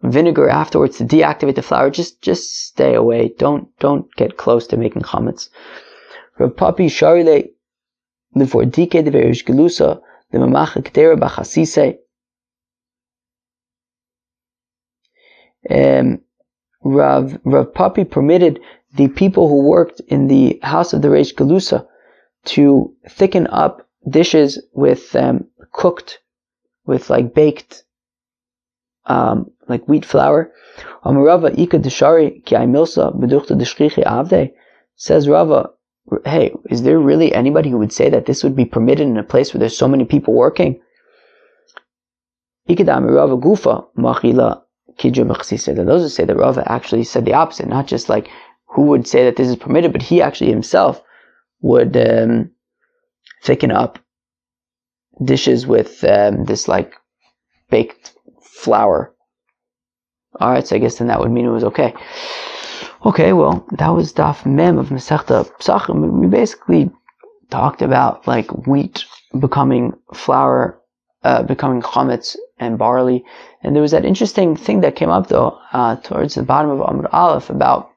vinegar 0.02 0.48
afterwards 0.48 0.98
to 0.98 1.04
deactivate 1.04 1.56
the 1.56 1.62
flour. 1.62 1.90
Just 1.90 2.22
just 2.22 2.66
stay 2.66 2.94
away. 2.94 3.34
Don't 3.38 3.68
don't 3.78 4.12
get 4.16 4.38
close 4.38 4.66
to 4.68 4.76
making 4.76 5.02
chametz. 5.02 5.50
Rav 6.38 6.52
Papi 6.52 6.86
Sharile 6.86 7.50
Livordike 8.34 9.04
de 9.04 9.10
Verish 9.10 9.44
Gelusa 9.44 10.00
the 10.30 10.38
Mamach 10.38 10.72
Kedera 10.82 11.18
Bachasise. 11.18 11.98
Um, 15.70 16.20
Rav 16.82 17.38
Rav 17.44 17.72
Papi 17.72 18.10
permitted 18.10 18.60
the 18.96 19.08
people 19.08 19.48
who 19.48 19.62
worked 19.68 20.00
in 20.08 20.26
the 20.26 20.58
house 20.62 20.92
of 20.92 21.02
the 21.02 21.08
Reish 21.08 21.34
Galusa 21.34 21.86
to 22.46 22.94
thicken 23.08 23.46
up 23.48 23.86
dishes 24.08 24.60
with 24.72 25.14
um, 25.14 25.46
cooked, 25.72 26.20
with 26.86 27.10
like 27.10 27.34
baked, 27.34 27.84
um, 29.06 29.50
like 29.68 29.86
wheat 29.86 30.04
flour. 30.04 30.52
Says 34.96 35.28
Rava, 35.28 35.70
hey, 36.24 36.52
is 36.68 36.82
there 36.82 36.98
really 36.98 37.34
anybody 37.34 37.70
who 37.70 37.78
would 37.78 37.92
say 37.92 38.10
that 38.10 38.26
this 38.26 38.42
would 38.42 38.56
be 38.56 38.64
permitted 38.64 39.06
in 39.06 39.16
a 39.16 39.22
place 39.22 39.54
where 39.54 39.58
there's 39.58 39.78
so 39.78 39.88
many 39.88 40.04
people 40.04 40.34
working? 40.34 40.80
Those 45.02 46.02
who 46.02 46.08
say 46.08 46.24
that 46.24 46.36
Rava 46.36 46.70
actually 46.70 47.04
said 47.04 47.24
the 47.24 47.34
opposite, 47.34 47.68
not 47.68 47.86
just 47.86 48.08
like 48.08 48.28
who 48.66 48.82
would 48.82 49.06
say 49.06 49.24
that 49.24 49.36
this 49.36 49.48
is 49.48 49.56
permitted, 49.56 49.92
but 49.92 50.02
he 50.02 50.22
actually 50.22 50.50
himself 50.50 51.02
would 51.60 51.96
um, 51.96 52.50
thicken 53.42 53.70
up 53.70 53.98
dishes 55.24 55.66
with 55.66 56.02
um, 56.04 56.44
this 56.44 56.68
like 56.68 56.94
baked 57.70 58.12
flour. 58.42 59.14
All 60.38 60.50
right, 60.50 60.66
so 60.66 60.76
I 60.76 60.78
guess 60.78 60.98
then 60.98 61.08
that 61.08 61.20
would 61.20 61.30
mean 61.30 61.46
it 61.46 61.50
was 61.50 61.64
okay. 61.64 61.94
Okay, 63.04 63.32
well, 63.32 63.66
that 63.72 63.88
was 63.88 64.12
Daf 64.12 64.46
Mem 64.46 64.78
of 64.78 64.90
Masechta 64.90 65.50
Psachim. 65.58 66.20
We 66.20 66.26
basically 66.26 66.90
talked 67.50 67.82
about 67.82 68.26
like 68.26 68.66
wheat 68.66 69.04
becoming 69.38 69.94
flour, 70.14 70.79
uh, 71.22 71.42
becoming 71.42 71.82
chametz 71.82 72.36
and 72.58 72.78
barley. 72.78 73.24
And 73.62 73.74
there 73.74 73.82
was 73.82 73.90
that 73.90 74.04
interesting 74.04 74.56
thing 74.56 74.80
that 74.80 74.96
came 74.96 75.10
up 75.10 75.28
though, 75.28 75.58
uh, 75.72 75.96
towards 75.96 76.34
the 76.34 76.42
bottom 76.42 76.70
of 76.70 76.80
Amud 76.80 77.12
Aleph 77.12 77.50
about 77.50 77.90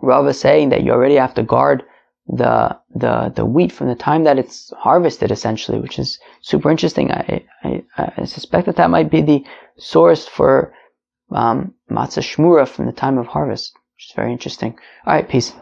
Rava 0.00 0.34
saying 0.34 0.70
that 0.70 0.82
you 0.82 0.92
already 0.92 1.16
have 1.16 1.34
to 1.34 1.42
guard 1.42 1.84
the 2.26 2.76
the 2.94 3.32
the 3.34 3.44
wheat 3.44 3.72
from 3.72 3.88
the 3.88 3.94
time 3.94 4.24
that 4.24 4.38
it's 4.38 4.72
harvested, 4.78 5.30
essentially, 5.30 5.78
which 5.78 5.98
is 5.98 6.18
super 6.40 6.70
interesting. 6.70 7.10
I 7.10 7.44
I, 7.64 7.82
I 7.96 8.24
suspect 8.24 8.66
that 8.66 8.76
that 8.76 8.90
might 8.90 9.10
be 9.10 9.22
the 9.22 9.44
source 9.76 10.26
for 10.26 10.72
um, 11.32 11.74
matzah 11.90 12.22
shmura 12.22 12.68
from 12.68 12.86
the 12.86 12.92
time 12.92 13.18
of 13.18 13.26
harvest, 13.26 13.74
which 13.96 14.10
is 14.10 14.12
very 14.14 14.32
interesting. 14.32 14.78
All 15.06 15.14
right, 15.14 15.28
peace. 15.28 15.52